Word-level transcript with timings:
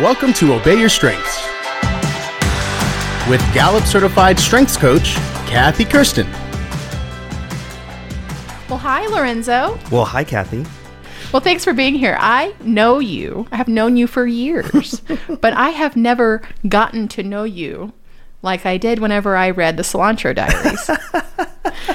welcome 0.00 0.32
to 0.32 0.54
Obey 0.54 0.80
Your 0.80 0.88
Strengths 0.88 1.46
with 3.28 3.42
Gallup 3.52 3.84
certified 3.84 4.38
strengths 4.38 4.74
coach, 4.74 5.16
Kathy 5.46 5.84
Kersten. 5.84 6.26
Well, 8.70 8.78
hi, 8.78 9.06
Lorenzo. 9.08 9.78
Well, 9.90 10.06
hi, 10.06 10.24
Kathy. 10.24 10.64
Well, 11.34 11.42
thanks 11.42 11.64
for 11.64 11.74
being 11.74 11.94
here. 11.94 12.16
I 12.18 12.54
know 12.62 12.98
you. 12.98 13.46
I 13.52 13.56
have 13.56 13.68
known 13.68 13.98
you 13.98 14.06
for 14.06 14.26
years, 14.26 15.02
but 15.42 15.52
I 15.52 15.68
have 15.68 15.96
never 15.96 16.40
gotten 16.66 17.06
to 17.08 17.22
know 17.22 17.44
you 17.44 17.92
like 18.40 18.64
I 18.64 18.78
did 18.78 19.00
whenever 19.00 19.36
I 19.36 19.50
read 19.50 19.76
the 19.76 19.82
Cilantro 19.82 20.34
Diaries. 20.34 20.90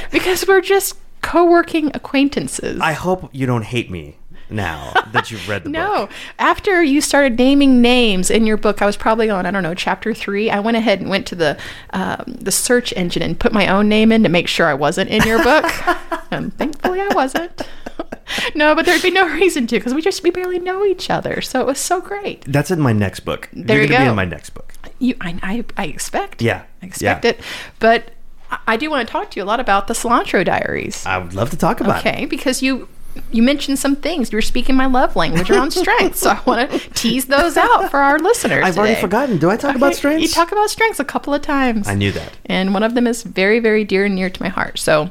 because 0.12 0.48
we're 0.48 0.62
just 0.62 1.00
co 1.24 1.44
working 1.50 1.90
acquaintances. 1.96 2.80
I 2.80 2.94
hope 2.94 3.30
you 3.32 3.48
don't 3.48 3.66
hate 3.66 3.90
me 3.90 4.18
now 4.50 4.93
that 5.12 5.32
you've 5.32 5.48
read 5.50 5.64
the 5.64 5.70
no, 5.70 5.88
book. 5.88 6.09
No, 6.09 6.16
after 6.39 6.84
you 6.84 7.02
started 7.02 7.38
naming 7.38 7.81
names 7.81 8.30
in 8.30 8.45
your 8.45 8.58
book, 8.58 8.81
I 8.81 8.85
was 8.85 8.98
probably 8.98 9.30
on 9.30 9.45
I 9.45 9.52
don't 9.52 9.63
know 9.63 9.73
chapter 9.73 10.13
three. 10.13 10.49
I 10.49 10.59
went 10.59 10.77
ahead 10.77 11.02
and 11.02 11.09
went 11.09 11.26
to 11.27 11.35
the 11.35 11.58
um, 11.91 12.23
the 12.27 12.52
search 12.52 12.94
engine 12.94 13.21
and 13.21 13.40
put 13.40 13.54
my 13.54 13.68
own 13.68 13.90
name 13.90 14.12
in 14.12 14.23
to 14.23 14.30
make 14.30 14.48
sure 14.48 14.68
I 14.68 14.73
wasn't 14.73 15.09
in 15.09 15.23
your 15.23 15.41
book, 15.44 15.66
and 16.31 16.54
thankfully 16.58 17.02
I 17.02 17.09
wasn't. 17.13 17.62
no, 18.55 18.76
but 18.76 18.85
there'd 18.85 19.02
be 19.02 19.12
no 19.12 19.27
reason 19.27 19.68
to 19.68 19.77
because 19.77 19.94
we 19.94 20.02
just 20.02 20.23
we 20.23 20.30
barely 20.30 20.59
know 20.59 20.85
each 20.85 21.09
other, 21.09 21.41
so 21.41 21.62
it 21.62 21.66
was 21.66 21.80
so 21.80 22.02
great. 22.02 22.43
That's 22.46 22.71
in 22.71 22.80
my 22.80 22.93
next 22.93 23.21
book. 23.21 23.49
There 23.54 23.77
You're 23.77 23.84
you 23.85 23.90
gonna 23.90 24.02
be 24.02 24.05
go. 24.05 24.12
in 24.12 24.16
my 24.16 24.26
next 24.26 24.52
book. 24.52 24.73
You, 24.99 25.16
I, 25.21 25.38
I, 25.43 25.66
I 25.77 25.85
expect. 25.88 26.41
Yeah, 26.41 26.63
I 26.82 26.85
expect 26.85 27.26
yeah. 27.26 27.32
it, 27.32 27.40
but 27.80 28.12
I- 28.49 28.59
I 28.68 28.77
do 28.77 28.90
want 28.90 29.07
to 29.07 29.12
talk 29.12 29.32
to 29.32 29.40
you 29.40 29.43
a 29.43 29.46
lot 29.46 29.59
about 29.59 29.88
the 29.88 29.93
Cilantro 29.93 30.46
Diaries. 30.46 31.05
I 31.05 31.18
would 31.18 31.34
love 31.34 31.49
to 31.52 31.57
talk 31.57 31.82
about 31.82 32.05
it. 32.05 32.07
Okay, 32.07 32.26
because 32.26 32.62
you 32.62 32.88
you 33.32 33.42
mentioned 33.44 33.80
some 33.80 33.96
things. 33.96 34.32
You 34.32 34.38
were 34.38 34.42
speaking 34.42 34.76
my 34.76 34.86
love 34.86 35.16
language 35.16 35.50
around 35.50 35.72
strengths, 35.74 36.20
so 36.20 36.30
I 36.32 36.42
want 36.46 36.70
to 36.72 36.80
tease 36.92 37.26
those 37.26 37.58
out 37.58 37.90
for 37.91 37.98
our 38.00 38.20
listeners. 38.20 38.64
I've 38.66 38.78
already 38.78 39.00
forgotten. 39.00 39.38
Do 39.38 39.49
I 39.49 39.57
talk 39.57 39.76
about 39.76 39.88
Okay, 39.88 39.96
strengths? 39.96 40.22
You 40.24 40.27
talk 40.30 40.52
about 40.52 40.70
strengths 40.70 40.99
a 40.99 41.05
couple 41.05 41.34
of 41.34 41.41
times. 41.41 41.88
I 41.88 41.96
knew 41.96 42.12
that. 42.12 42.34
and 42.46 42.74
one 42.74 42.84
of 42.84 42.94
them 42.96 43.07
is 43.07 43.24
very, 43.24 43.60
very 43.60 43.84
dear 43.84 44.05
and 44.05 44.16
near 44.16 44.30
to 44.30 44.44
my 44.44 44.49
heart. 44.49 44.80
So, 44.80 45.10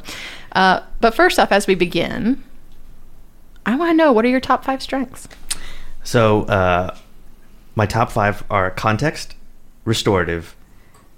uh, 0.53 0.81
but 1.01 1.15
first 1.15 1.39
off, 1.39 1.51
as 1.53 1.67
we 1.67 1.75
begin, 1.75 2.43
I 3.67 3.77
want 3.77 3.91
to 3.91 3.95
know 3.97 4.13
what 4.13 4.25
are 4.25 4.29
your 4.29 4.41
top 4.41 4.65
five 4.65 4.83
strengths? 4.83 5.29
So, 6.03 6.43
uh, 6.45 6.95
my 7.75 7.87
top 7.87 8.13
five 8.13 8.45
are 8.51 8.71
context, 8.71 9.35
restorative, 9.85 10.55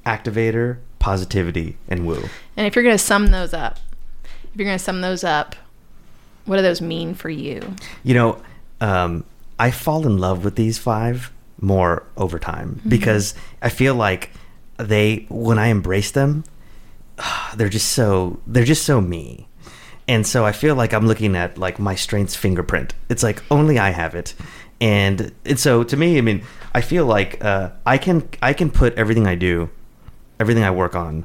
activator, 0.07 0.79
positivity, 0.99 1.77
and 1.89 2.07
woo. 2.07 2.29
And 2.57 2.67
if 2.67 2.75
you're 2.77 2.85
going 2.85 2.95
to 2.97 3.03
sum 3.03 3.27
those 3.29 3.53
up, 3.53 3.79
if 4.25 4.51
you're 4.61 4.65
going 4.67 4.79
to 4.79 4.83
sum 4.83 5.01
those 5.01 5.23
up, 5.25 5.57
what 6.47 6.57
do 6.57 6.63
those 6.63 6.81
mean 6.81 7.15
for 7.15 7.29
you? 7.29 7.75
You 8.03 8.15
know, 8.15 8.43
um, 8.81 9.25
I 9.59 9.71
fall 9.71 10.07
in 10.07 10.19
love 10.19 10.45
with 10.45 10.57
these 10.57 10.79
five 10.79 11.33
more 11.61 12.05
over 12.17 12.39
time 12.39 12.81
because 12.89 13.35
I 13.63 13.69
feel 13.69 13.95
like 13.95 14.31
they, 14.79 15.27
when 15.29 15.59
I 15.59 15.69
embrace 15.69 16.11
them, 16.11 16.45
they're 17.57 17.69
just 17.69 17.93
so 17.93 18.41
they're 18.47 18.65
just 18.65 18.85
so 18.85 19.01
me. 19.01 19.49
And 20.09 20.25
so 20.27 20.45
I 20.45 20.53
feel 20.53 20.77
like 20.77 20.93
I'm 20.93 21.07
looking 21.07 21.35
at 21.35 21.59
like 21.59 21.79
my 21.79 21.95
strengths 21.95 22.37
fingerprint. 22.37 22.95
It's 23.09 23.23
like 23.23 23.43
only 23.51 23.79
I 23.79 23.91
have 23.91 24.15
it. 24.15 24.35
And 24.81 25.33
and 25.45 25.59
so 25.59 25.83
to 25.83 25.97
me, 25.97 26.19
I 26.19 26.21
mean, 26.21 26.45
I 26.75 26.81
feel 26.81 27.07
like 27.07 27.43
uh, 27.45 27.71
I 27.85 27.99
can 27.99 28.29
I 28.43 28.53
can 28.53 28.71
put 28.71 28.95
everything 28.95 29.27
I 29.27 29.35
do, 29.35 29.71
everything 30.39 30.63
I 30.63 30.71
work 30.71 30.95
on, 30.95 31.25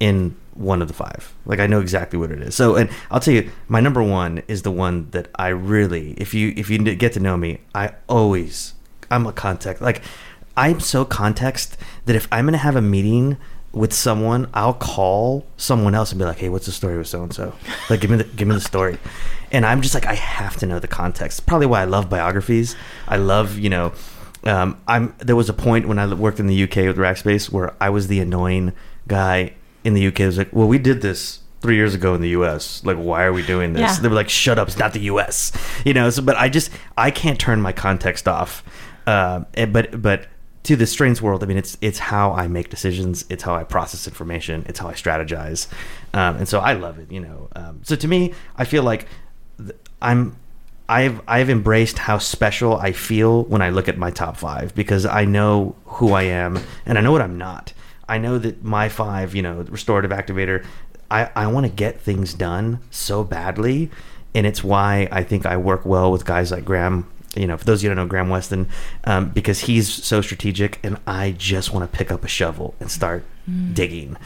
in 0.00 0.34
one 0.56 0.82
of 0.82 0.88
the 0.88 0.94
five. 0.94 1.34
Like 1.44 1.60
I 1.60 1.66
know 1.66 1.80
exactly 1.80 2.18
what 2.18 2.30
it 2.30 2.40
is. 2.40 2.54
So 2.54 2.76
and 2.76 2.90
I'll 3.10 3.20
tell 3.20 3.34
you, 3.34 3.50
my 3.68 3.80
number 3.80 4.02
one 4.02 4.42
is 4.48 4.62
the 4.62 4.70
one 4.70 5.10
that 5.10 5.28
I 5.36 5.48
really, 5.48 6.12
if 6.12 6.34
you 6.34 6.52
if 6.56 6.70
you 6.70 6.78
get 6.78 7.12
to 7.14 7.20
know 7.20 7.36
me, 7.36 7.60
I 7.74 7.92
always 8.08 8.74
I'm 9.10 9.26
a 9.26 9.32
context 9.32 9.82
like 9.82 10.02
I'm 10.56 10.80
so 10.80 11.04
context 11.04 11.76
that 12.06 12.16
if 12.16 12.26
I'm 12.32 12.46
gonna 12.46 12.58
have 12.58 12.76
a 12.76 12.82
meeting 12.82 13.36
with 13.72 13.92
someone, 13.92 14.48
I'll 14.54 14.72
call 14.72 15.46
someone 15.58 15.94
else 15.94 16.10
and 16.10 16.18
be 16.18 16.24
like, 16.24 16.38
"Hey, 16.38 16.48
what's 16.48 16.64
the 16.64 16.72
story 16.72 16.96
with 16.96 17.08
so 17.08 17.22
and 17.22 17.32
so? 17.32 17.52
Like, 17.90 18.00
give 18.00 18.10
me 18.10 18.16
the 18.16 18.24
give 18.24 18.48
me 18.48 18.54
the 18.54 18.60
story." 18.60 18.98
And 19.52 19.66
I'm 19.66 19.82
just 19.82 19.94
like, 19.94 20.06
I 20.06 20.14
have 20.14 20.56
to 20.56 20.66
know 20.66 20.78
the 20.78 20.88
context. 20.88 21.46
Probably 21.46 21.66
why 21.66 21.82
I 21.82 21.84
love 21.84 22.08
biographies. 22.08 22.74
I 23.06 23.16
love, 23.16 23.58
you 23.58 23.68
know, 23.68 23.92
um, 24.44 24.80
I'm. 24.88 25.14
There 25.18 25.36
was 25.36 25.50
a 25.50 25.52
point 25.52 25.86
when 25.88 25.98
I 25.98 26.12
worked 26.14 26.40
in 26.40 26.46
the 26.46 26.62
UK 26.64 26.76
with 26.86 26.96
Rackspace 26.96 27.50
where 27.50 27.74
I 27.80 27.90
was 27.90 28.08
the 28.08 28.18
annoying 28.18 28.72
guy 29.06 29.52
in 29.86 29.94
the 29.94 30.06
UK. 30.08 30.20
It 30.20 30.26
was 30.26 30.38
like, 30.38 30.52
"Well, 30.52 30.68
we 30.68 30.78
did 30.78 31.00
this." 31.02 31.40
Three 31.62 31.76
years 31.76 31.94
ago 31.94 32.14
in 32.14 32.20
the 32.20 32.28
U.S., 32.28 32.84
like, 32.84 32.98
why 32.98 33.24
are 33.24 33.32
we 33.32 33.44
doing 33.44 33.72
this? 33.72 33.80
Yeah. 33.80 33.98
They 34.00 34.08
were 34.08 34.14
like, 34.14 34.28
"Shut 34.28 34.58
up! 34.58 34.68
It's 34.68 34.78
not 34.78 34.92
the 34.92 35.00
U.S." 35.12 35.50
You 35.86 35.94
know. 35.94 36.10
So, 36.10 36.22
but 36.22 36.36
I 36.36 36.48
just, 36.48 36.70
I 36.96 37.10
can't 37.10 37.40
turn 37.40 37.60
my 37.62 37.72
context 37.72 38.28
off. 38.28 38.62
Uh, 39.06 39.40
but, 39.72 40.00
but 40.00 40.26
to 40.64 40.76
the 40.76 40.86
strange 40.86 41.20
world, 41.22 41.42
I 41.42 41.46
mean, 41.46 41.56
it's 41.56 41.78
it's 41.80 41.98
how 41.98 42.32
I 42.32 42.46
make 42.46 42.68
decisions, 42.70 43.24
it's 43.30 43.42
how 43.42 43.54
I 43.54 43.64
process 43.64 44.06
information, 44.06 44.64
it's 44.68 44.78
how 44.80 44.88
I 44.88 44.94
strategize, 44.94 45.66
um, 46.12 46.36
and 46.36 46.48
so 46.48 46.58
I 46.60 46.74
love 46.74 46.98
it. 46.98 47.10
You 47.10 47.20
know, 47.20 47.48
um, 47.56 47.80
so 47.82 47.96
to 47.96 48.06
me, 48.08 48.34
I 48.56 48.64
feel 48.64 48.82
like 48.82 49.06
th- 49.58 49.78
I'm. 50.02 50.36
I've 50.88 51.20
I've 51.26 51.50
embraced 51.50 51.98
how 51.98 52.18
special 52.18 52.76
I 52.76 52.92
feel 52.92 53.42
when 53.44 53.60
I 53.60 53.70
look 53.70 53.88
at 53.88 53.98
my 53.98 54.12
top 54.12 54.36
five 54.36 54.72
because 54.74 55.04
I 55.04 55.24
know 55.24 55.74
who 55.84 56.12
I 56.12 56.22
am 56.22 56.60
and 56.84 56.96
I 56.96 57.00
know 57.00 57.10
what 57.10 57.22
I'm 57.22 57.36
not. 57.38 57.72
I 58.08 58.18
know 58.18 58.38
that 58.38 58.62
my 58.62 58.88
five, 58.88 59.34
you 59.34 59.42
know, 59.42 59.64
restorative 59.68 60.10
activator, 60.10 60.64
I, 61.10 61.30
I 61.34 61.46
want 61.48 61.66
to 61.66 61.72
get 61.72 62.00
things 62.00 62.34
done 62.34 62.80
so 62.90 63.24
badly. 63.24 63.90
And 64.34 64.46
it's 64.46 64.62
why 64.62 65.08
I 65.10 65.22
think 65.22 65.46
I 65.46 65.56
work 65.56 65.86
well 65.86 66.12
with 66.12 66.24
guys 66.24 66.50
like 66.50 66.64
Graham 66.64 67.10
you 67.36 67.46
know, 67.46 67.56
for 67.56 67.64
those 67.64 67.80
of 67.80 67.84
you 67.84 67.90
who 67.90 67.94
don't 67.94 68.06
know 68.06 68.08
Graham 68.08 68.30
Weston, 68.30 68.68
um, 69.04 69.28
because 69.28 69.60
he's 69.60 69.92
so 69.92 70.22
strategic, 70.22 70.80
and 70.82 70.98
I 71.06 71.32
just 71.32 71.72
want 71.72 71.90
to 71.90 71.96
pick 71.96 72.10
up 72.10 72.24
a 72.24 72.28
shovel 72.28 72.74
and 72.80 72.90
start 72.90 73.24
digging. 73.74 74.16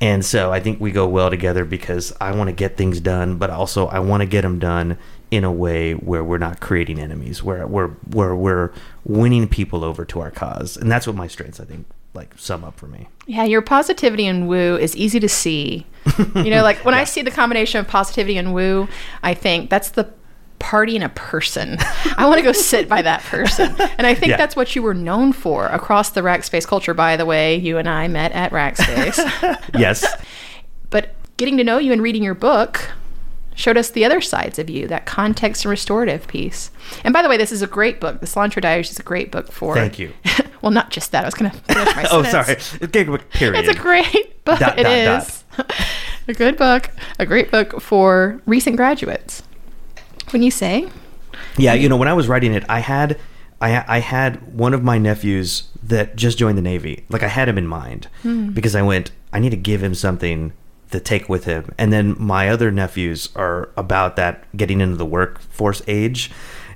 And 0.00 0.24
so 0.24 0.52
I 0.52 0.60
think 0.60 0.80
we 0.80 0.90
go 0.90 1.06
well 1.06 1.30
together 1.30 1.64
because 1.64 2.12
I 2.20 2.32
want 2.32 2.48
to 2.48 2.52
get 2.52 2.76
things 2.76 3.00
done, 3.00 3.36
but 3.38 3.50
also 3.50 3.86
I 3.86 3.98
want 4.00 4.22
to 4.22 4.26
get 4.26 4.42
them 4.42 4.58
done 4.58 4.98
in 5.30 5.44
a 5.44 5.52
way 5.52 5.92
where 5.92 6.22
we're 6.22 6.38
not 6.38 6.60
creating 6.60 6.98
enemies, 6.98 7.42
where 7.42 7.66
we're 7.66 7.88
where 7.88 8.34
we're 8.34 8.72
winning 9.04 9.48
people 9.48 9.84
over 9.84 10.04
to 10.06 10.20
our 10.20 10.30
cause, 10.30 10.76
and 10.76 10.90
that's 10.90 11.06
what 11.06 11.16
my 11.16 11.26
strengths 11.26 11.60
I 11.60 11.64
think 11.64 11.86
like 12.16 12.32
sum 12.38 12.64
up 12.64 12.76
for 12.78 12.86
me. 12.86 13.08
Yeah, 13.26 13.44
your 13.44 13.62
positivity 13.62 14.26
and 14.26 14.48
woo 14.48 14.76
is 14.76 14.96
easy 14.96 15.20
to 15.20 15.28
see. 15.28 15.86
You 16.36 16.50
know, 16.50 16.62
like 16.62 16.84
when 16.84 16.94
I 16.94 17.04
see 17.04 17.22
the 17.22 17.30
combination 17.32 17.80
of 17.80 17.88
positivity 17.88 18.38
and 18.38 18.54
woo, 18.54 18.88
I 19.22 19.34
think 19.34 19.68
that's 19.70 19.90
the 19.90 20.08
party 20.60 20.94
in 20.96 21.02
a 21.02 21.08
person. 21.10 21.76
I 22.16 22.26
want 22.26 22.38
to 22.38 22.42
go 22.42 22.52
sit 22.52 22.88
by 22.88 23.02
that 23.02 23.22
person. 23.22 23.74
And 23.98 24.06
I 24.06 24.14
think 24.14 24.30
Yeah. 24.30 24.36
that's 24.36 24.54
what 24.56 24.74
you 24.76 24.82
were 24.82 24.94
known 24.94 25.32
for 25.32 25.66
across 25.66 26.10
the 26.10 26.20
Rackspace 26.22 26.66
culture. 26.66 26.94
By 26.94 27.16
the 27.16 27.26
way, 27.26 27.56
you 27.56 27.76
and 27.78 27.88
I 27.88 28.06
met 28.08 28.32
at 28.32 28.52
Rackspace. 28.52 29.18
Yes. 29.78 30.06
but 30.90 31.14
getting 31.36 31.56
to 31.58 31.64
know 31.64 31.78
you 31.78 31.92
and 31.92 32.00
reading 32.00 32.22
your 32.22 32.34
book 32.34 32.88
showed 33.56 33.76
us 33.76 33.90
the 33.90 34.04
other 34.04 34.20
sides 34.20 34.58
of 34.58 34.70
you, 34.70 34.86
that 34.86 35.06
context 35.06 35.64
and 35.64 35.70
restorative 35.70 36.28
piece. 36.28 36.70
And 37.02 37.12
by 37.12 37.22
the 37.22 37.28
way, 37.28 37.36
this 37.36 37.50
is 37.50 37.62
a 37.62 37.66
great 37.66 37.98
book. 37.98 38.20
The 38.20 38.26
Cilantro 38.26 38.62
Diaries 38.62 38.90
is 38.90 39.00
a 39.00 39.02
great 39.02 39.32
book 39.32 39.50
for. 39.50 39.74
Thank 39.74 39.98
you. 39.98 40.12
well, 40.62 40.70
not 40.70 40.90
just 40.90 41.10
that. 41.12 41.24
I 41.24 41.26
was 41.26 41.34
going 41.34 41.50
to 41.50 41.56
finish 41.56 41.96
my 41.96 42.06
oh, 42.12 42.22
sorry. 42.22 42.56
Okay, 42.82 43.04
Period. 43.30 43.64
It's 43.64 43.76
a 43.76 43.80
great 43.80 44.44
book. 44.44 44.60
Dot, 44.60 44.78
It 44.78 44.84
dot, 44.84 45.22
is 45.22 45.44
a 46.28 46.34
good 46.34 46.56
book, 46.56 46.90
a 47.18 47.26
great 47.26 47.50
book 47.50 47.80
for 47.80 48.40
recent 48.46 48.76
graduates. 48.76 49.42
When 50.30 50.42
you 50.42 50.50
say, 50.50 50.88
Yeah, 51.56 51.74
you 51.74 51.88
know, 51.88 51.96
when 51.96 52.08
I 52.08 52.12
was 52.12 52.28
writing 52.28 52.52
it, 52.52 52.64
I 52.68 52.80
had 52.80 53.18
I 53.60 53.84
I 53.88 53.98
had 54.00 54.54
one 54.54 54.74
of 54.74 54.82
my 54.82 54.98
nephews 54.98 55.68
that 55.82 56.16
just 56.16 56.36
joined 56.36 56.58
the 56.58 56.62
Navy. 56.62 57.04
Like 57.08 57.22
I 57.22 57.28
had 57.28 57.48
him 57.48 57.56
in 57.56 57.66
mind 57.66 58.08
hmm. 58.22 58.50
because 58.50 58.74
I 58.74 58.82
went, 58.82 59.12
I 59.32 59.38
need 59.38 59.50
to 59.50 59.56
give 59.56 59.82
him 59.82 59.94
something 59.94 60.52
to 60.96 61.00
take 61.00 61.28
with 61.28 61.44
him. 61.44 61.72
And 61.78 61.92
then 61.92 62.16
my 62.18 62.48
other 62.48 62.70
nephews 62.70 63.28
are 63.36 63.68
about 63.76 64.16
that 64.16 64.44
getting 64.56 64.80
into 64.80 64.96
the 64.96 65.06
workforce 65.06 65.82
age. 65.86 66.30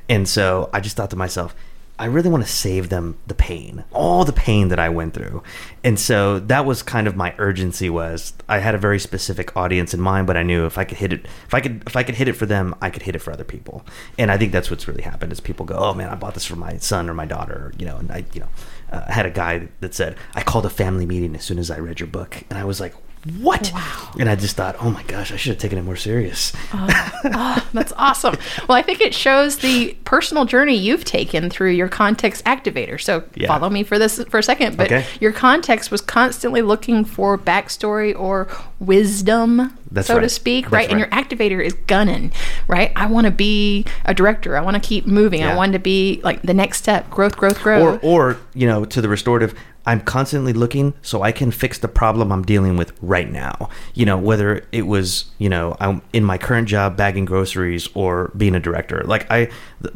And 0.09 0.29
so 0.29 0.69
I 0.73 0.81
just 0.81 0.97
thought 0.97 1.11
to 1.11 1.17
myself, 1.17 1.55
I 1.99 2.07
really 2.07 2.31
want 2.31 2.43
to 2.43 2.51
save 2.51 2.89
them 2.89 3.19
the 3.27 3.35
pain, 3.35 3.85
all 3.93 4.25
the 4.25 4.33
pain 4.33 4.69
that 4.69 4.79
I 4.79 4.89
went 4.89 5.13
through. 5.13 5.43
And 5.85 6.01
so 6.01 6.39
that 6.39 6.65
was 6.65 6.83
kind 6.83 7.07
of 7.07 7.15
my 7.15 7.35
urgency 7.37 7.91
was 7.91 8.33
I 8.49 8.59
had 8.59 8.75
a 8.75 8.79
very 8.79 8.99
specific 8.99 9.55
audience 9.55 9.93
in 9.93 10.01
mind, 10.01 10.27
but 10.27 10.35
I 10.35 10.43
knew 10.43 10.65
if 10.65 10.79
I 10.79 10.85
could 10.85 10.97
hit 10.97 11.13
it, 11.13 11.27
if 11.47 11.53
I 11.53 11.61
could, 11.61 11.83
if 11.87 11.97
I 11.97 12.03
could 12.03 12.15
hit 12.15 12.27
it 12.27 12.33
for 12.33 12.47
them, 12.47 12.75
I 12.81 12.89
could 12.89 13.03
hit 13.03 13.15
it 13.15 13.19
for 13.19 13.33
other 13.35 13.45
people. 13.45 13.85
And 14.19 14.31
I 14.31 14.39
think 14.39 14.51
that's 14.51 14.71
what's 14.71 14.89
really 14.89 15.03
happened 15.03 15.31
is 15.31 15.41
people 15.41 15.67
go, 15.67 15.77
oh 15.77 15.93
man, 15.93 16.09
I 16.09 16.15
bought 16.15 16.33
this 16.33 16.47
for 16.47 16.57
my 16.57 16.79
son 16.79 17.11
or 17.11 17.13
my 17.13 17.27
daughter, 17.27 17.75
you 17.77 17.85
know, 17.85 17.99
and 17.99 18.11
I, 18.11 18.25
you 18.33 18.41
know, 18.41 18.49
uh, 18.91 19.13
had 19.13 19.27
a 19.27 19.31
guy 19.31 19.69
that 19.81 19.93
said, 19.93 20.17
I 20.35 20.43
called 20.43 20.65
a 20.65 20.71
family 20.71 21.05
meeting 21.05 21.35
as 21.37 21.45
soon 21.45 21.59
as 21.59 21.71
I 21.71 21.81
read 21.81 22.01
your 22.01 22.07
book. 22.07 22.45
And 22.49 22.59
I 22.59 22.65
was 22.65 22.81
like, 22.81 22.95
what? 23.39 23.71
And 24.19 24.31
I 24.31 24.35
just 24.37 24.57
thought, 24.57 24.77
oh 24.81 24.91
my 24.91 25.03
gosh, 25.03 25.31
I 25.31 25.37
should 25.37 25.51
have 25.51 25.59
taken 25.59 25.77
it 25.79 25.83
more 25.83 25.97
serious. 25.97 26.53
Oh, 26.73 26.89
oh, 27.35 27.69
that's 27.75 27.93
awesome. 27.97 28.37
Well, 28.67 28.79
I 28.79 28.83
think 28.83 29.03
it 29.03 29.15
shows 29.15 29.59
the 29.59 29.95
personal 30.05 30.47
journey 30.47 30.75
you've 30.75 31.05
taken 31.05 31.51
through 31.51 31.73
your 31.73 31.89
context 31.89 32.43
activator. 32.47 32.99
So 32.99 33.23
Yeah. 33.35 33.49
follow 33.49 33.69
me 33.69 33.83
for 33.83 33.99
this 33.99 34.23
for 34.31 34.39
a 34.39 34.43
second. 34.43 34.79
But 34.79 34.87
Okay. 34.91 35.05
your 35.21 35.33
context 35.33 35.91
was 35.91 36.01
constantly 36.01 36.63
looking 36.63 37.05
for 37.05 37.37
backstory 37.37 38.19
or 38.19 38.49
wisdom 38.79 39.77
That's 39.91 40.07
so 40.07 40.19
to 40.19 40.29
speak, 40.29 40.65
That's 40.67 40.73
right? 40.73 40.91
And 40.91 40.99
your 40.99 41.09
activator 41.09 41.63
is 41.65 41.75
gunning, 41.87 42.33
right? 42.69 42.93
I 42.97 43.07
want 43.07 43.27
to 43.27 43.31
be 43.31 43.85
a 44.05 44.15
director. 44.15 44.57
I 44.57 44.61
want 44.63 44.75
to 44.75 44.81
keep 44.89 45.07
moving. 45.07 45.43
I 45.43 45.55
want 45.57 45.73
to 45.75 45.79
be 45.79 46.21
like 46.25 46.43
the 46.43 46.55
next 46.55 46.79
step, 46.79 47.11
growth, 47.11 47.37
growth, 47.37 47.61
growth. 47.61 48.03
or 48.03 48.11
or 48.31 48.37
you 48.55 48.67
know 48.67 48.85
to 48.87 49.01
the 49.01 49.09
restorative 49.09 49.55
i'm 49.87 50.01
constantly 50.01 50.53
looking 50.53 50.95
so 51.03 51.23
i 51.23 51.33
can 51.33 51.51
fix 51.51 51.79
the 51.79 51.89
problem 51.89 52.31
i'm 52.33 52.43
dealing 52.43 52.77
with 52.77 52.93
right 53.01 53.31
now. 53.31 53.69
You 53.95 54.07
know 54.07 54.19
whether 54.19 54.67
it 54.73 54.87
was 54.87 55.27
you 55.39 55.49
know 55.49 55.77
i'm 55.81 56.03
in 56.13 56.25
my 56.25 56.39
current 56.39 56.69
job 56.69 56.97
bagging 56.97 57.25
groceries 57.25 57.89
or 57.95 58.31
being 58.37 58.55
a 58.55 58.61
director. 58.61 59.03
Like 59.05 59.31
i 59.31 59.51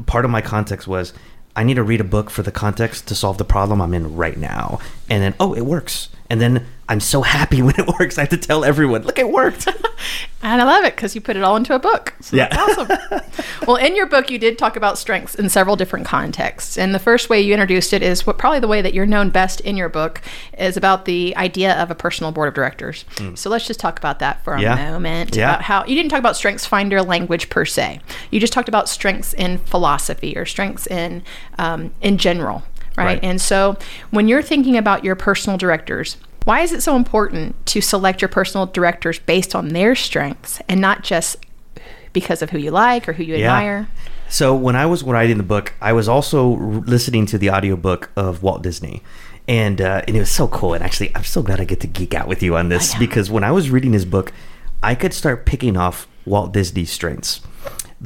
part 0.06 0.25
of 0.25 0.31
my 0.31 0.40
context 0.40 0.86
was 0.88 1.12
i 1.56 1.62
need 1.62 1.75
to 1.75 1.82
read 1.82 2.00
a 2.00 2.04
book 2.04 2.31
for 2.31 2.42
the 2.42 2.52
context 2.52 3.06
to 3.08 3.14
solve 3.14 3.38
the 3.38 3.44
problem 3.44 3.81
i'm 3.81 3.94
in 3.94 4.16
right 4.16 4.38
now. 4.38 4.78
And 5.08 5.22
then 5.22 5.34
oh 5.38 5.54
it 5.54 5.62
works 5.62 6.08
and 6.30 6.40
then 6.40 6.64
i'm 6.88 7.00
so 7.00 7.22
happy 7.22 7.60
when 7.66 7.74
it 7.78 7.86
works 7.98 8.18
i 8.18 8.22
have 8.22 8.30
to 8.30 8.36
tell 8.36 8.64
everyone 8.64 9.02
look 9.02 9.18
it 9.18 9.28
worked 9.30 9.68
And 10.42 10.60
I 10.60 10.64
love 10.66 10.84
it 10.84 10.94
because 10.94 11.14
you 11.14 11.22
put 11.22 11.36
it 11.38 11.42
all 11.42 11.56
into 11.56 11.74
a 11.74 11.78
book. 11.78 12.12
So 12.20 12.36
Yeah. 12.36 12.48
awesome. 12.54 12.88
well, 13.66 13.76
in 13.76 13.96
your 13.96 14.04
book, 14.04 14.30
you 14.30 14.38
did 14.38 14.58
talk 14.58 14.76
about 14.76 14.98
strengths 14.98 15.34
in 15.34 15.48
several 15.48 15.74
different 15.74 16.04
contexts. 16.04 16.76
And 16.76 16.94
the 16.94 16.98
first 16.98 17.30
way 17.30 17.40
you 17.40 17.54
introduced 17.54 17.94
it 17.94 18.02
is 18.02 18.26
what 18.26 18.36
probably 18.36 18.60
the 18.60 18.68
way 18.68 18.82
that 18.82 18.92
you're 18.92 19.06
known 19.06 19.30
best 19.30 19.60
in 19.62 19.74
your 19.78 19.88
book 19.88 20.20
is 20.58 20.76
about 20.76 21.06
the 21.06 21.34
idea 21.38 21.72
of 21.80 21.90
a 21.90 21.94
personal 21.94 22.30
board 22.30 22.48
of 22.48 22.54
directors. 22.54 23.06
So 23.36 23.48
let's 23.48 23.66
just 23.66 23.80
talk 23.80 23.98
about 23.98 24.18
that 24.18 24.44
for 24.44 24.52
a 24.54 24.58
Mm. 24.58 24.62
Yeah. 24.62 24.90
moment. 24.90 25.34
Yeah. 25.34 25.48
About 25.48 25.62
how 25.62 25.84
you 25.86 25.94
didn't 25.94 26.10
talk 26.10 26.18
about 26.18 26.36
strengths 26.36 26.66
finder 26.66 27.00
language 27.00 27.48
per 27.48 27.64
se. 27.64 28.00
You 28.30 28.38
just 28.38 28.52
talked 28.52 28.68
about 28.68 28.86
strengths 28.90 29.32
in 29.32 29.56
philosophy 29.58 30.36
or 30.36 30.44
strengths 30.44 30.86
in 30.88 31.22
um, 31.56 31.92
in 32.02 32.18
general, 32.18 32.64
right? 32.96 33.05
Right. 33.05 33.20
And 33.23 33.41
so 33.41 33.76
when 34.11 34.29
you're 34.29 34.43
thinking 34.43 34.76
about 34.76 35.05
your 35.05 35.14
personal 35.14 35.58
directors, 35.58 36.17
why 36.44 36.61
is 36.61 36.73
it 36.73 36.82
so 36.82 36.96
important 36.96 37.64
to 37.67 37.81
select 37.81 38.20
your 38.20 38.29
personal 38.29 38.67
directors 38.67 39.19
based 39.19 39.55
on 39.55 39.69
their 39.69 39.94
strengths 39.94 40.61
and 40.69 40.81
not 40.81 41.02
just 41.02 41.37
because 42.12 42.43
of 42.43 42.50
who 42.50 42.58
you 42.58 42.70
like 42.70 43.08
or 43.08 43.14
who 43.14 43.23
you 43.23 43.37
admire? 43.37 43.88
So 44.29 44.55
when 44.55 44.76
I 44.76 44.87
was 44.87 45.02
writing 45.02 45.38
the 45.38 45.44
book, 45.44 45.75
I 45.81 45.93
was 45.93 46.08
also 46.08 46.49
listening 46.49 47.26
to 47.26 47.38
the 47.38 47.50
audiobook 47.50 48.11
of 48.17 48.43
Walt 48.43 48.62
Disney. 48.62 49.02
And 49.46 49.81
uh, 49.81 50.02
and 50.08 50.17
it 50.17 50.20
was 50.20 50.31
so 50.31 50.49
cool. 50.49 50.73
And 50.73 50.82
actually, 50.82 51.14
I'm 51.14 51.25
so 51.25 51.43
glad 51.43 51.61
I 51.61 51.64
get 51.64 51.81
to 51.81 51.87
geek 51.87 52.14
out 52.14 52.29
with 52.29 52.43
you 52.43 52.56
on 52.56 52.70
this 52.70 52.94
because 52.94 53.31
when 53.31 53.44
I 53.44 53.52
was 53.52 53.69
reading 53.69 53.93
his 53.93 54.06
book, 54.06 54.32
I 54.82 54.94
could 54.94 55.12
start 55.12 55.44
picking 55.44 55.76
off 55.76 56.08
Walt 56.25 56.52
Disney's 56.52 56.91
strengths 56.91 57.43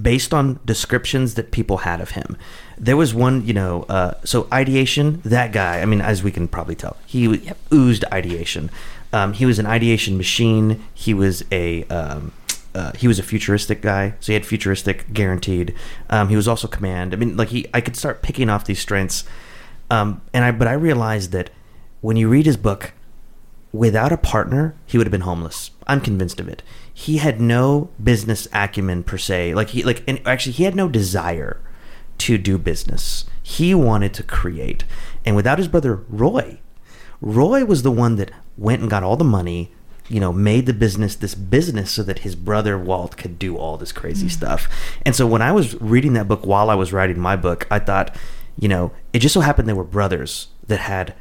based 0.00 0.32
on 0.32 0.60
descriptions 0.64 1.34
that 1.34 1.50
people 1.50 1.78
had 1.78 2.00
of 2.00 2.10
him. 2.10 2.36
There 2.76 2.96
was 2.96 3.12
one, 3.14 3.44
you 3.46 3.52
know, 3.52 3.82
uh, 3.88 4.14
so 4.24 4.46
ideation. 4.52 5.20
That 5.24 5.52
guy. 5.52 5.80
I 5.80 5.86
mean, 5.86 6.00
as 6.00 6.22
we 6.22 6.30
can 6.30 6.48
probably 6.48 6.74
tell, 6.74 6.96
he 7.06 7.24
w- 7.24 7.52
oozed 7.72 8.04
ideation. 8.12 8.70
Um, 9.12 9.32
he 9.32 9.46
was 9.46 9.58
an 9.58 9.66
ideation 9.66 10.16
machine. 10.16 10.84
He 10.94 11.14
was 11.14 11.44
a 11.50 11.84
um, 11.84 12.32
uh, 12.74 12.92
he 12.96 13.08
was 13.08 13.18
a 13.18 13.22
futuristic 13.22 13.80
guy, 13.82 14.14
so 14.20 14.26
he 14.32 14.34
had 14.34 14.46
futuristic 14.46 15.12
guaranteed. 15.12 15.74
Um, 16.10 16.28
he 16.28 16.36
was 16.36 16.46
also 16.46 16.68
command. 16.68 17.14
I 17.14 17.16
mean, 17.16 17.36
like 17.36 17.48
he, 17.48 17.66
I 17.72 17.80
could 17.80 17.96
start 17.96 18.22
picking 18.22 18.48
off 18.48 18.64
these 18.64 18.78
strengths, 18.78 19.24
um, 19.90 20.20
and 20.32 20.44
I, 20.44 20.52
but 20.52 20.68
I 20.68 20.74
realized 20.74 21.32
that 21.32 21.50
when 22.00 22.16
you 22.16 22.28
read 22.28 22.46
his 22.46 22.56
book, 22.56 22.92
without 23.72 24.12
a 24.12 24.16
partner, 24.16 24.74
he 24.86 24.98
would 24.98 25.06
have 25.06 25.12
been 25.12 25.22
homeless. 25.22 25.70
I'm 25.86 26.00
convinced 26.00 26.38
of 26.40 26.48
it. 26.48 26.62
He 26.98 27.18
had 27.18 27.40
no 27.40 27.90
business 28.02 28.48
acumen 28.52 29.04
per 29.04 29.18
se. 29.18 29.54
Like 29.54 29.68
he, 29.68 29.84
like, 29.84 30.02
and 30.08 30.20
actually, 30.26 30.54
he 30.54 30.64
had 30.64 30.74
no 30.74 30.88
desire 30.88 31.60
to 32.18 32.36
do 32.36 32.58
business. 32.58 33.24
He 33.40 33.72
wanted 33.72 34.12
to 34.14 34.24
create, 34.24 34.82
and 35.24 35.36
without 35.36 35.58
his 35.58 35.68
brother 35.68 36.02
Roy, 36.08 36.58
Roy 37.20 37.64
was 37.64 37.84
the 37.84 37.92
one 37.92 38.16
that 38.16 38.32
went 38.56 38.80
and 38.80 38.90
got 38.90 39.04
all 39.04 39.14
the 39.14 39.22
money, 39.22 39.70
you 40.08 40.18
know, 40.18 40.32
made 40.32 40.66
the 40.66 40.74
business 40.74 41.14
this 41.14 41.36
business 41.36 41.92
so 41.92 42.02
that 42.02 42.20
his 42.20 42.34
brother 42.34 42.76
Walt 42.76 43.16
could 43.16 43.38
do 43.38 43.56
all 43.56 43.76
this 43.76 43.92
crazy 43.92 44.26
hmm. 44.26 44.30
stuff. 44.30 44.68
And 45.06 45.14
so 45.14 45.24
when 45.24 45.40
I 45.40 45.52
was 45.52 45.80
reading 45.80 46.14
that 46.14 46.26
book 46.26 46.44
while 46.44 46.68
I 46.68 46.74
was 46.74 46.92
writing 46.92 47.20
my 47.20 47.36
book, 47.36 47.68
I 47.70 47.78
thought, 47.78 48.12
you 48.58 48.66
know, 48.66 48.90
it 49.12 49.20
just 49.20 49.34
so 49.34 49.40
happened 49.40 49.68
they 49.68 49.72
were 49.72 49.84
brothers 49.84 50.48
that 50.66 50.80
had 50.80 51.14